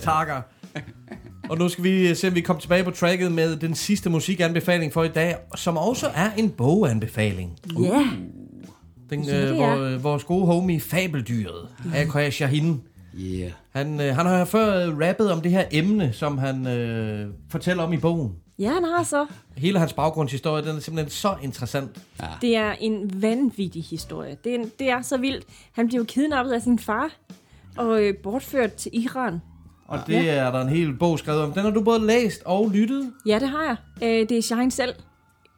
[0.00, 0.40] Takker.
[1.48, 4.92] Og nu skal vi se, om vi kommer tilbage på tracket med den sidste musikanbefaling
[4.92, 7.58] for i dag, som også er en boganbefaling.
[7.80, 8.04] Ja,
[9.10, 9.80] Den, Ja, øh, det hvor, er.
[9.94, 12.30] øh, vores gode homie Fabeldyret, A.K.A.
[12.30, 12.80] Shahin,
[13.14, 13.50] Yeah.
[13.74, 17.82] han, øh, han har før øh, rappet om det her emne, som han øh, fortæller
[17.82, 18.32] om i bogen.
[18.60, 19.26] Ja han har så.
[19.56, 21.90] Hele hans baggrundshistorie, den er simpelthen så interessant.
[22.40, 24.36] Det er en vanvittig historie.
[24.44, 25.44] Det er, en, det er så vildt.
[25.72, 27.10] Han blev kidnappet af sin far
[27.76, 29.40] og øh, bortført til Iran.
[29.86, 30.34] Og det ja.
[30.34, 31.52] er der en hel bog skrevet om.
[31.52, 33.12] Den har du både læst og lyttet.
[33.26, 33.76] Ja, det har jeg.
[34.02, 34.94] Øh, det er Shine selv,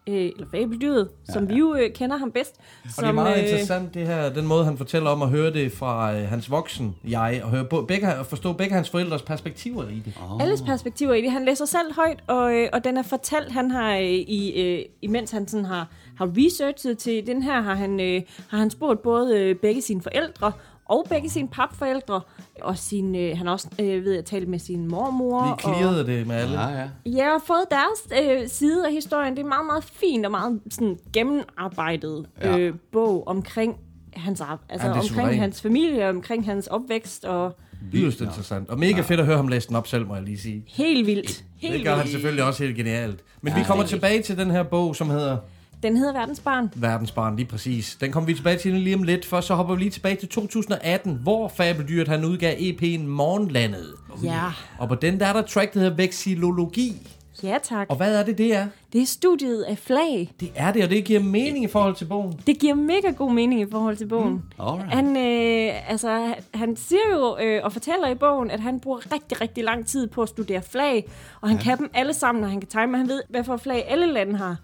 [0.07, 2.55] øh, eller Fabeldyret, ja, som vi jo øh, kender ham bedst.
[2.84, 5.28] Og som, det er meget øh, interessant, det her, den måde, han fortæller om at
[5.28, 8.90] høre det fra øh, hans voksen jeg, og høre bo- begge, og forstå begge hans
[8.90, 10.14] forældres perspektiver i det.
[10.30, 10.42] Oh.
[10.42, 11.30] Alles perspektiver i det.
[11.30, 14.84] Han læser selv højt, og, øh, og den er fortalt, han har, øh, i, øh,
[15.03, 19.03] imens han sådan har, har researchet til den her, har han, øh, har han spurgt
[19.03, 20.53] både øh, begge sine forældre,
[20.93, 22.20] og begge sine papforældre,
[22.62, 25.47] og sin, øh, han også øh, ved at tale med sin mormor.
[25.57, 26.61] Vi clearede det med alle.
[26.61, 26.88] Ja, ja.
[27.07, 29.36] Ja, og fået deres øh, side af historien.
[29.36, 32.59] Det er meget, meget fint og meget sådan, gennemarbejdet Ja.
[32.59, 33.76] øh, bog omkring
[34.14, 37.57] hans, altså, Ja, det er omkring hans familie, omkring hans opvækst, og
[37.95, 38.68] Yderst interessant.
[38.70, 40.64] Og mega fedt at høre ham læse den op selv, må jeg lige sige.
[40.68, 41.45] helt vildt.
[41.57, 42.11] Helt Det gør han vildt.
[42.12, 43.20] selvfølgelig også helt genialt.
[43.40, 45.36] Men Ja, vi kommer det er tilbage til den her bog, som hedder
[45.82, 46.72] Den hedder Verdensbarn.
[46.76, 47.96] Verdensbarn, lige præcis.
[48.00, 49.24] Den kommer vi tilbage til lige om lidt.
[49.24, 53.94] Først så hopper vi lige tilbage til 2018, hvor Fabeldyret han udgav EP'en Morgenlandet.
[54.22, 54.42] Ja.
[54.78, 57.08] Og på den der er der track, der hedder Vexillologi.
[57.42, 57.86] Ja, tak.
[57.90, 58.66] Og hvad er det, det er?
[58.92, 60.32] Det er studiet af flag.
[60.40, 62.40] Det er det, og det giver mening i forhold til bogen.
[62.46, 64.32] Det giver mega god mening i forhold til bogen.
[64.32, 64.40] Mm.
[64.58, 64.90] Alright.
[64.90, 69.40] Han, øh, altså, han siger jo øh, og fortæller i bogen, at han bruger rigtig,
[69.40, 71.10] rigtig lang tid på at studere flag,
[71.40, 71.64] og han ja.
[71.64, 74.06] kan dem alle sammen, og han kan time, og han ved, hvad for flag alle
[74.06, 74.56] lande har.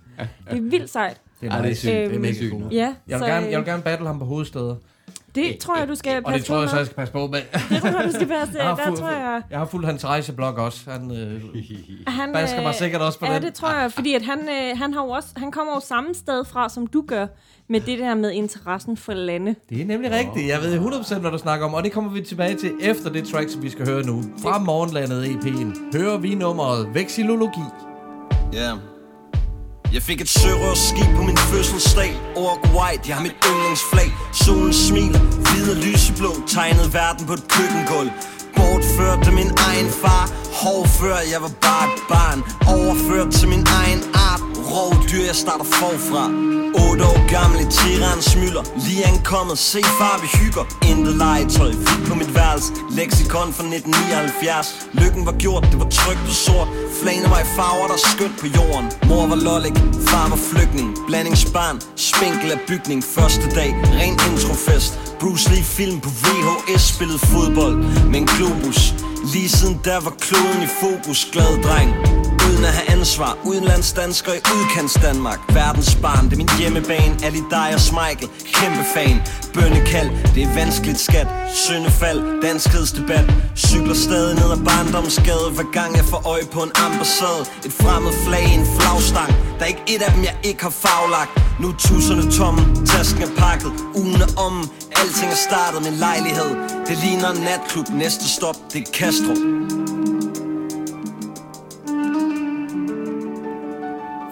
[0.51, 1.21] Det er vildt sejt.
[1.41, 1.93] Det Ja, er, det er sygt.
[1.93, 2.51] det er Øhm, mega sygt.
[2.51, 2.73] cool.
[2.73, 4.77] Ja, Jeg så, vil, gerne, øh, jeg vil gerne battle ham på hovedsteder.
[5.35, 7.13] Det tror jeg, du skal Og det passe tror på jeg så, jeg skal passe
[7.13, 7.41] på med.
[7.71, 8.55] Det tror jeg, du skal passe.
[8.59, 9.43] Jeg har, Der tror jeg...
[9.51, 10.91] jeg har fulgt hans rejseblog også.
[10.91, 11.43] Han, øh,
[12.07, 13.43] Han, basker mig øh, sikkert også på ja, den.
[13.43, 16.15] det tror jeg, fordi at han, øh, han, har jo også, han kommer jo samme
[16.15, 17.27] sted fra, som du gør,
[17.69, 19.55] med det der med interessen for lande.
[19.71, 20.49] Det er nemlig rigtigt.
[20.49, 23.25] Jeg ved 100% hvad du snakker om, og det kommer vi tilbage til efter det
[23.29, 24.23] track, som vi skal høre nu.
[24.43, 27.61] Fra Morgenlandet EP'en hører vi nummeret Vexillologi.
[28.53, 28.71] Ja.
[29.93, 32.13] Jeg fik et sørøverskib på min fødselsdag.
[32.37, 34.11] Ork white, jeg har mit yndlingsflag.
[34.45, 38.11] Solen smiler, hvid og lyseblå Tegnede verden på et køkkengulv
[38.59, 40.25] Bortført af min egen far.
[40.61, 42.39] Hård før jeg var bare et barn.
[42.77, 44.43] Overført til min egen art.
[44.71, 46.25] Rovdyr, jeg starter forfra.
[46.91, 50.65] 8 år gammel i Tiran smylder Lige ankommet, se far, vi hygger.
[50.91, 52.73] Intet legetøj, fik på mit værelse.
[52.99, 56.69] Lexikon fra 1979 Lykken var gjort, det var trygt og sort.
[57.01, 58.87] Flagene var i farver, der skønt på jorden.
[59.09, 59.77] Mor var lollik,
[60.11, 60.89] far var flygtning.
[61.09, 63.01] Blandingsbarn, spinkel af bygning.
[63.17, 65.08] Første dag, ren introfest.
[65.21, 67.77] Bruce Lee film på VHS spillede fodbold
[68.11, 68.95] med en globus.
[69.33, 71.29] Lige siden der var kloden i fokus.
[71.33, 72.28] Glad dreng.
[72.49, 73.39] Uden at have ansvar.
[73.45, 77.15] Udenlandsdansker i udkants Danmark Verdens barn, det er min hjemmebane.
[77.27, 78.29] Ali dig og Smeichel,
[78.59, 79.17] kæmpe fan.
[79.55, 81.29] Bønnekald, det er vanskeligt skat.
[81.67, 83.27] Søndefald, danskhedsdebat
[83.57, 85.49] Cykler stadig ned ad barndomsgade.
[85.57, 87.43] Hver gang jeg får øje på en ambassade.
[87.67, 89.31] Et fremmed flag en flagstang.
[89.57, 92.61] Der er ikke et af dem jeg ikke har faglagt Nu er tusserne tomme,
[92.93, 93.73] tasken er pakket.
[94.01, 94.55] Ugen er om,
[95.01, 96.51] alting er startet med lejlighed.
[96.89, 99.35] Det ligner en natklub, næste stop det er Castro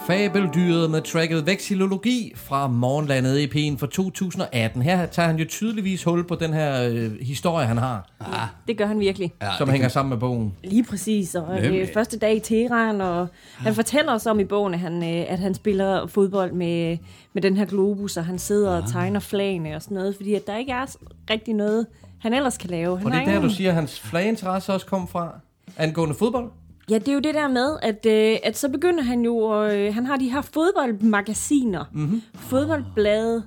[0.06, 4.82] Fabeldyret med tracket Vexillologi fra Morgenlandet EP'en fra 2018.
[4.82, 8.08] Her tager han jo tydeligvis hul på den her øh, historie, han har.
[8.20, 8.48] Ah.
[8.68, 9.32] Det gør han virkelig.
[9.42, 10.54] Ja, som hænger sammen med bogen.
[10.64, 11.80] Lige præcis, og Nemlig.
[11.80, 15.24] øh, første dag i Teheran, og han fortæller os om i bogen, at han, øh,
[15.32, 16.96] at han spiller fodbold med,
[17.32, 20.46] med den her globus, og han sidder og tegner flagene og sådan noget, fordi at
[20.46, 20.96] der ikke er
[21.30, 21.86] rigtig noget,
[22.20, 22.96] han ellers kan lave.
[22.98, 25.32] Han Og det er der, ingen- du siger, at hans flaginteresse også kom fra?
[25.76, 26.50] Angående fodbold?
[26.90, 29.94] Ja, det er jo det der med, at, øh, at så begynder han jo, øh,
[29.94, 32.22] han har de her fodboldmagasiner, mm-hmm.
[32.34, 33.42] fodboldblade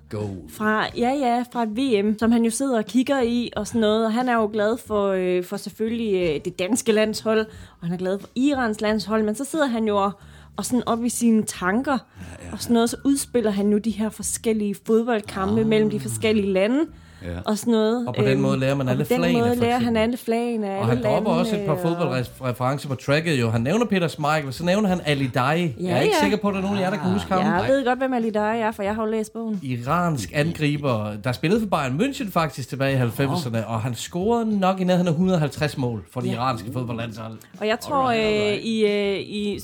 [0.49, 3.81] fra, ja, ja, fra et VM, som han jo sidder og kigger i og sådan
[3.81, 7.45] noget, og han er jo glad for, øh, for selvfølgelig øh, det danske landshold,
[7.81, 10.11] og han er glad for Irans landshold, men så sidder han jo og,
[10.57, 12.51] og sådan op i sine tanker, ja, ja.
[12.51, 16.85] og sådan noget, så udspiller han nu de her forskellige fodboldkampe mellem de forskellige lande,
[17.23, 17.27] Ja.
[17.45, 18.07] og sådan noget.
[18.07, 19.97] Og på den Øhm, måde lærer man og alle på den flagene, måde lærer han
[19.97, 23.49] alle flagene af Og han dropper også et par og- fodboldreferencer på tracket jo.
[23.49, 25.75] Han nævner Peter Schmeichel, så nævner han Ali Dai.
[25.79, 26.23] jeg er ikke ja.
[26.23, 27.41] sikker på, at der er nogen af jer, der kan huske ham.
[27.61, 29.59] Jeg ved godt, hvem Ali Dai er, for jeg har jo læst bogen.
[29.63, 34.79] Iransk angriber, der spillede for Bayern München faktisk tilbage i 90'erne, og han scorede nok
[34.79, 36.33] i nærheden af 150 mål for det Ja.
[36.33, 37.33] iranske fodboldlandshold.
[37.59, 39.59] Og jeg tror, øh, i, øh, i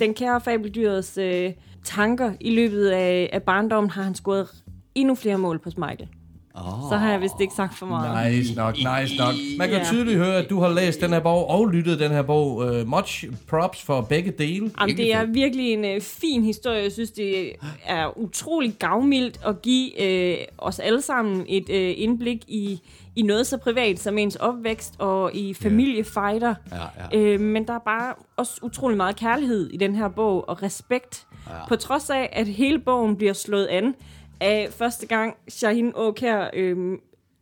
[0.00, 1.52] den kære fabeldyrets øh,
[1.84, 4.46] tanker i løbet af, af barndommen, har han scoret
[4.94, 6.08] endnu flere mål på Michael.
[6.66, 6.90] Oh.
[6.90, 8.32] Så har jeg vist ikke sagt for meget.
[8.36, 9.34] Nice nok, nice nok.
[9.58, 9.84] Man kan Ja.
[9.84, 12.56] tydeligt høre, at du har læst den her bog og lyttet den her bog.
[12.56, 14.70] Uh, much props for begge dele.
[14.80, 16.82] Jamen, det er virkelig en øh, fin historie.
[16.82, 17.52] Jeg synes, det
[17.86, 22.80] er utrolig gavmildt at give øh, os alle sammen et øh, indblik i,
[23.16, 26.54] i noget så privat som ens opvækst og i familiefighter.
[26.72, 30.62] Ja, Øh, men der er bare også utrolig meget kærlighed i den her bog og
[30.62, 31.26] respekt.
[31.46, 31.52] Ja.
[31.68, 33.94] På trods af, at hele bogen bliver slået an
[34.40, 36.98] af første gang Shahin Aukær øh,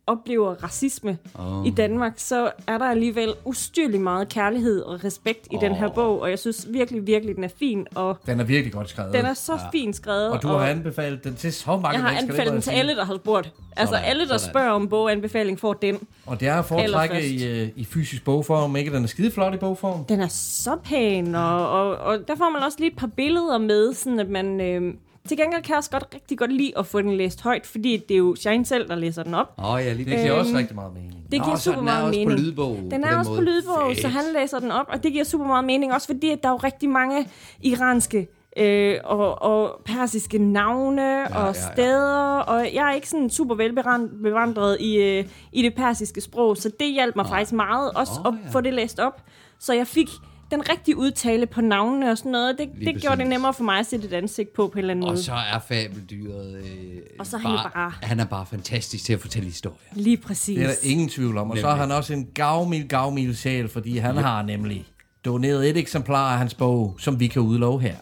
[0.07, 1.67] oplever racisme oh.
[1.67, 5.61] i Danmark, så er der alligevel ustyrlig meget kærlighed og respekt i oh.
[5.61, 8.73] den her bog, og jeg synes virkelig, virkelig, den er fin, og Den er virkelig
[8.73, 9.13] godt skrevet.
[9.13, 9.69] den er så ja.
[9.71, 10.31] fint skrevet.
[10.31, 12.95] Og du har anbefalet den til så mange Jeg har mennesker, anbefalet den til alle,
[12.95, 13.53] der har spurgt.
[13.77, 14.51] Altså Sådan, alle, der sådan.
[14.51, 15.99] spørger om boganbefaling, får den.
[16.25, 18.93] Og det er at foretrække i, øh, i fysisk bogform, ikke?
[18.93, 20.05] Den er skide flot i bogform.
[20.05, 23.57] Den er så pæn, og, og, og der får man også lige et par billeder
[23.57, 24.61] med, sådan at man...
[24.61, 24.93] Øh,
[25.27, 27.97] til gengæld kan jeg også godt rigtig godt lide at få den læst højt, fordi
[27.97, 29.53] det er jo Shine selv, der læser den op.
[29.57, 31.13] Åh, ja, lige Det giver Øhm, også rigtig meget mening.
[31.31, 32.39] Det giver så super den er meget også på mening.
[32.39, 33.45] lydbog Den på er den også på måde.
[33.45, 34.13] lydbog, så Fedt.
[34.13, 36.53] han læser den op, og det giver super meget mening, også fordi at der er
[36.53, 37.27] jo rigtig mange
[37.63, 41.53] iranske øh, og, og persiske navne ja, og ja, ja.
[41.73, 46.71] steder, og jeg er ikke sådan super velbevandret i, øh, i det persiske sprog, så
[46.79, 49.21] det hjalp mig faktisk meget også Åh, at få det læst op,
[49.59, 50.07] så jeg fik
[50.51, 52.55] den rigtige udtale på navnene og sådan noget.
[52.57, 54.77] Det, Lige det gjorde det nemmere for mig at sætte et ansigt på på en
[54.79, 55.23] eller anden Og måde.
[55.23, 56.55] så er fabeldyret...
[56.57, 59.77] Øh, Og så er han jo bare- Han er bare fantastisk til at fortælle historier.
[59.93, 60.55] Lige præcis.
[60.55, 61.51] Det er der ingen tvivl om.
[61.51, 61.87] Og så er Nemlig.
[61.87, 64.85] han også en gavmild, gavmild sjæl, fordi han har nemlig
[65.25, 67.95] doneret et eksemplar af hans bog, som vi kan udlove her.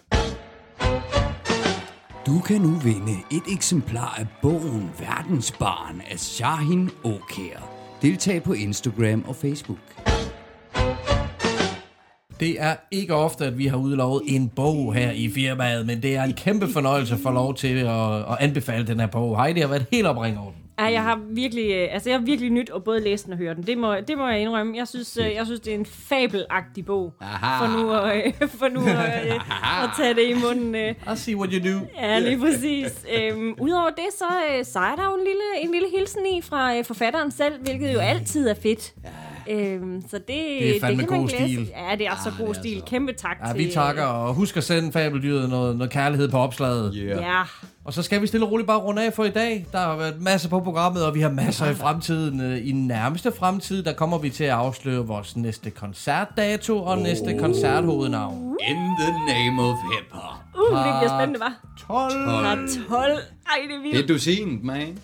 [2.26, 7.72] Du kan nu vinde et eksemplar af bogen Verdensbarn af Shahin Okær.
[8.02, 9.78] Deltag på Instagram og Facebook.
[12.40, 16.16] Det er ikke ofte, at vi har udlovet en bog her i firmaet, men det
[16.16, 19.44] er en kæmpe fornøjelse at få lov til at, at anbefale den her bog.
[19.44, 20.62] Heidi har været helt opring over den.
[20.80, 23.38] Ja, jeg har virkelig, øh, altså jeg har virkelig nyt at både læse den og
[23.38, 23.64] høre den.
[23.64, 24.78] Det må, det må jeg indrømme.
[24.78, 27.14] Jeg synes, øh, jeg synes det er en fabelagtig bog.
[27.22, 27.66] Aha.
[27.66, 29.42] For nu, at, øh, for nu at,
[29.84, 30.76] at tage det i munden.
[30.76, 31.86] I see what you do.
[32.02, 33.06] Ja, lige præcis.
[33.18, 34.26] Øhm, Udover det, så,
[34.72, 38.00] så er der jo en lille, en lille hilsen i fra forfatteren selv, hvilket jo
[38.00, 38.94] altid er fedt.
[39.50, 41.72] Øhm, så det, Det er fandme det kan god stil.
[41.90, 42.84] Ja, det er så god stil.
[42.88, 43.58] Kæmpe tak Ja, til...
[43.68, 46.96] vi takker, og husk at sende fabeldyret noget, noget kærlighed på opslaget.
[46.96, 47.42] øh, Ja.
[47.86, 49.66] Og så skal vi stille og roligt bare runde af for i dag.
[49.72, 52.42] Der har været masser på programmet, og vi har masser i fremtiden.
[52.42, 57.38] Øh, I nærmeste fremtid, der kommer vi til at afsløre vores næste koncertdato og næste
[57.40, 58.56] koncerthovednavn.
[58.68, 60.34] In the name of hip hop.
[60.72, 61.88] Uh, det bliver spændende, hva'?
[61.88, 62.28] 12.
[62.30, 62.56] Har
[62.90, 63.12] 12.
[63.12, 63.18] Ej,
[63.68, 63.96] det er vildt.
[63.98, 64.98] Det er dusin, man.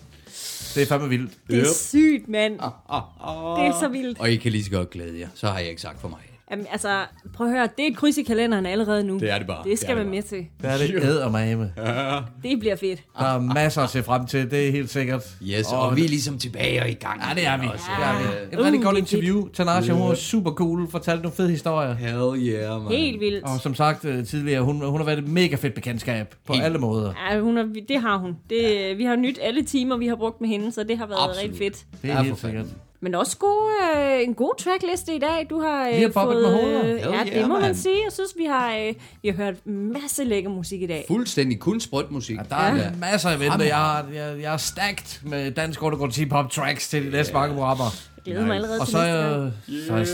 [0.74, 1.32] Det er fandme vildt.
[1.50, 2.60] Det er sygt, mand.
[2.60, 3.60] Ah, ah.
[3.60, 4.20] Det er så vildt.
[4.20, 5.28] Og I kan lige så godt glæde jer.
[5.34, 6.31] Så har jeg ikke sagt for mig.
[6.52, 6.88] Jamen, altså,
[7.34, 9.18] prøv at høre, det er et kryds i kalenderen allerede nu.
[9.18, 9.64] Det er det bare.
[9.64, 10.46] Det skal Det er man det med til.
[10.62, 11.72] Det er det ædermame.
[11.76, 12.18] Ja.
[12.42, 13.02] Det bliver fedt.
[13.18, 15.22] Der er masser at se frem til, det er helt sikkert.
[15.42, 17.20] Yes, og, og vi er ligesom tilbage og i gang.
[17.28, 17.66] Ja, det er vi.
[17.72, 17.84] Også.
[17.98, 18.24] Det er vi.
[18.52, 19.12] Et Uh, rigtig godt det er fedt.
[19.22, 19.48] interview.
[19.48, 21.94] Tanasha, hun var super cool, fortalte nogle fede historier.
[21.94, 22.92] Hell yeah, man.
[22.92, 23.44] Helt vildt.
[23.44, 26.64] Og som sagt øh, tidligere, hun, hun har været et mega fedt bekendtskab på Helt.
[26.64, 27.12] alle måder.
[27.30, 28.36] Ja, hun er, det har hun.
[28.50, 31.18] Det, vi har nyt alle timer, vi har brugt med hende, så det har været
[31.28, 31.42] Absolut.
[31.42, 31.86] rigtig fedt.
[32.02, 32.66] Det er Ja, helt for sikkert.
[33.02, 35.46] Men også gode, øh, en god trackliste i dag.
[35.50, 36.94] Du har, øh, Vi har poppet fået, med hoveder.
[36.94, 37.74] øh, Ja, det yeah, må man man.
[37.74, 37.94] sige.
[38.04, 41.04] Jeg synes, vi har, øh, vi har hørt masse lækker musik i dag.
[41.08, 42.36] Fuldstændig kun sprøjtmusik.
[42.48, 42.90] Der er Ja.
[43.00, 43.64] masser af venter.
[43.64, 47.84] Jeg, jeg, jeg er stacked med dansk undergrund hip-hop tracks til de næste mange programmer.
[48.16, 49.52] Jeg glæder mig allerede Og til så næste er gang.
[49.68, 50.06] jeg, så er jeg,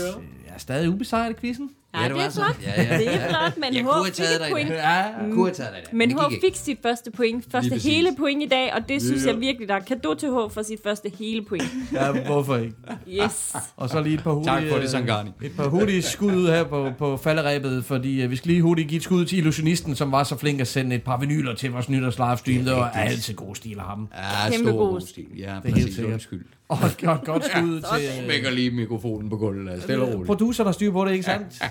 [0.47, 1.69] jeg er stadig ubesejret i quizzen.
[1.93, 2.57] Ja, Ja, det det er flot.
[2.63, 2.97] Ja, ja.
[2.97, 4.69] Det er flot, men Jeg H kunne have fik taget et point.
[4.69, 7.45] Ja, Jeg kunne have taget dig Men det H fik sit første point.
[7.51, 10.33] Første hele point i dag, og det synes jeg virkelig, der er kado til H
[10.51, 11.63] for sit første hele point.
[11.93, 12.75] Ja, hvorfor ikke?
[13.23, 13.55] Yes.
[13.77, 15.29] Og så lige et par hurtige, Tak for det, Sangani.
[15.43, 18.87] Et par hurtige skud ud her på, på falderæbet, fordi øh, vi skal lige hurtigt
[18.89, 21.71] give et skud til illusionisten, som var så flink at sende et par vinyler til
[21.71, 22.65] vores nytårs livestream.
[22.65, 24.07] Det var altid god stil af ham.
[24.45, 25.25] Ja, Kæmpe stor god stil.
[25.37, 25.83] Ja, Det er præcis.
[25.83, 26.39] helt sikkert.
[26.69, 28.07] Og et godt, godt skud til...
[28.19, 29.65] øh, Smækker lige mikrofonen på gulvet.
[29.65, 30.25] lad os Stille og roligt.
[30.27, 31.61] Producer, der styrer på det, ikke sandt?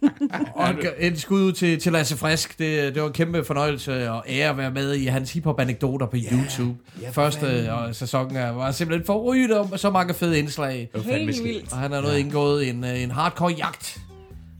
[0.54, 2.58] og et, et skud ud til, til Lasse Frisk.
[2.58, 6.16] Det, det var en kæmpe fornøjelse og ære at være med i hans hiphop-anekdoter på
[6.16, 6.78] YouTube.
[7.02, 10.78] Ja, for Første og sæson er- var simpelthen forrygende om så mange fede indslag.
[10.78, 11.48] Det var fandme Helt skidt.
[11.54, 11.72] vildt.
[11.72, 13.98] Og han har noget indgået en, øh, en hardcore jagt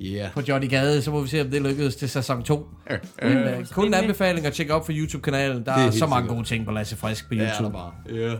[0.01, 0.28] Ja.
[0.35, 2.66] på Johnny Gade, så må vi se, om det lykkedes til sæson 2.
[3.23, 5.64] Men, øh, kun en anbefaling at tjekke op på YouTube-kanalen.
[5.64, 6.36] Der Det er er, så mange sikkert.
[6.36, 7.73] gode ting på Lasse Frisk på Det er der YouTube.
[7.73, 7.93] bare.
[8.31, 8.35] Ja.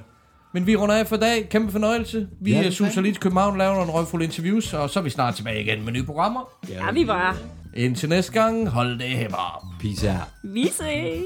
[0.53, 1.49] Men vi runder af for i dag.
[1.49, 2.29] Kæmpe fornøjelse.
[2.41, 5.35] Vi Ja, suser lige til København, laver nogle røgfulde interviews, og så er vi snart
[5.35, 6.41] tilbage igen med nye programmer.
[6.69, 7.37] Ja, vi var.
[7.77, 9.69] Indtil næste gang, hold det her bare.
[9.81, 10.29] Peace out.
[10.55, 11.23] Vi ses.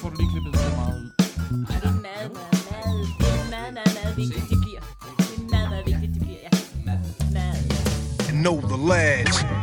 [0.00, 1.10] Får du lige klippet så meget ud.
[1.50, 2.94] Mad, mad, mad.
[3.18, 4.80] Det mad, mad, mad vigtigt, det bliver.
[5.08, 6.50] Det mad, mad vigtigt, det bliver, ja.
[7.32, 7.54] Mad.
[8.28, 9.57] And know the lad.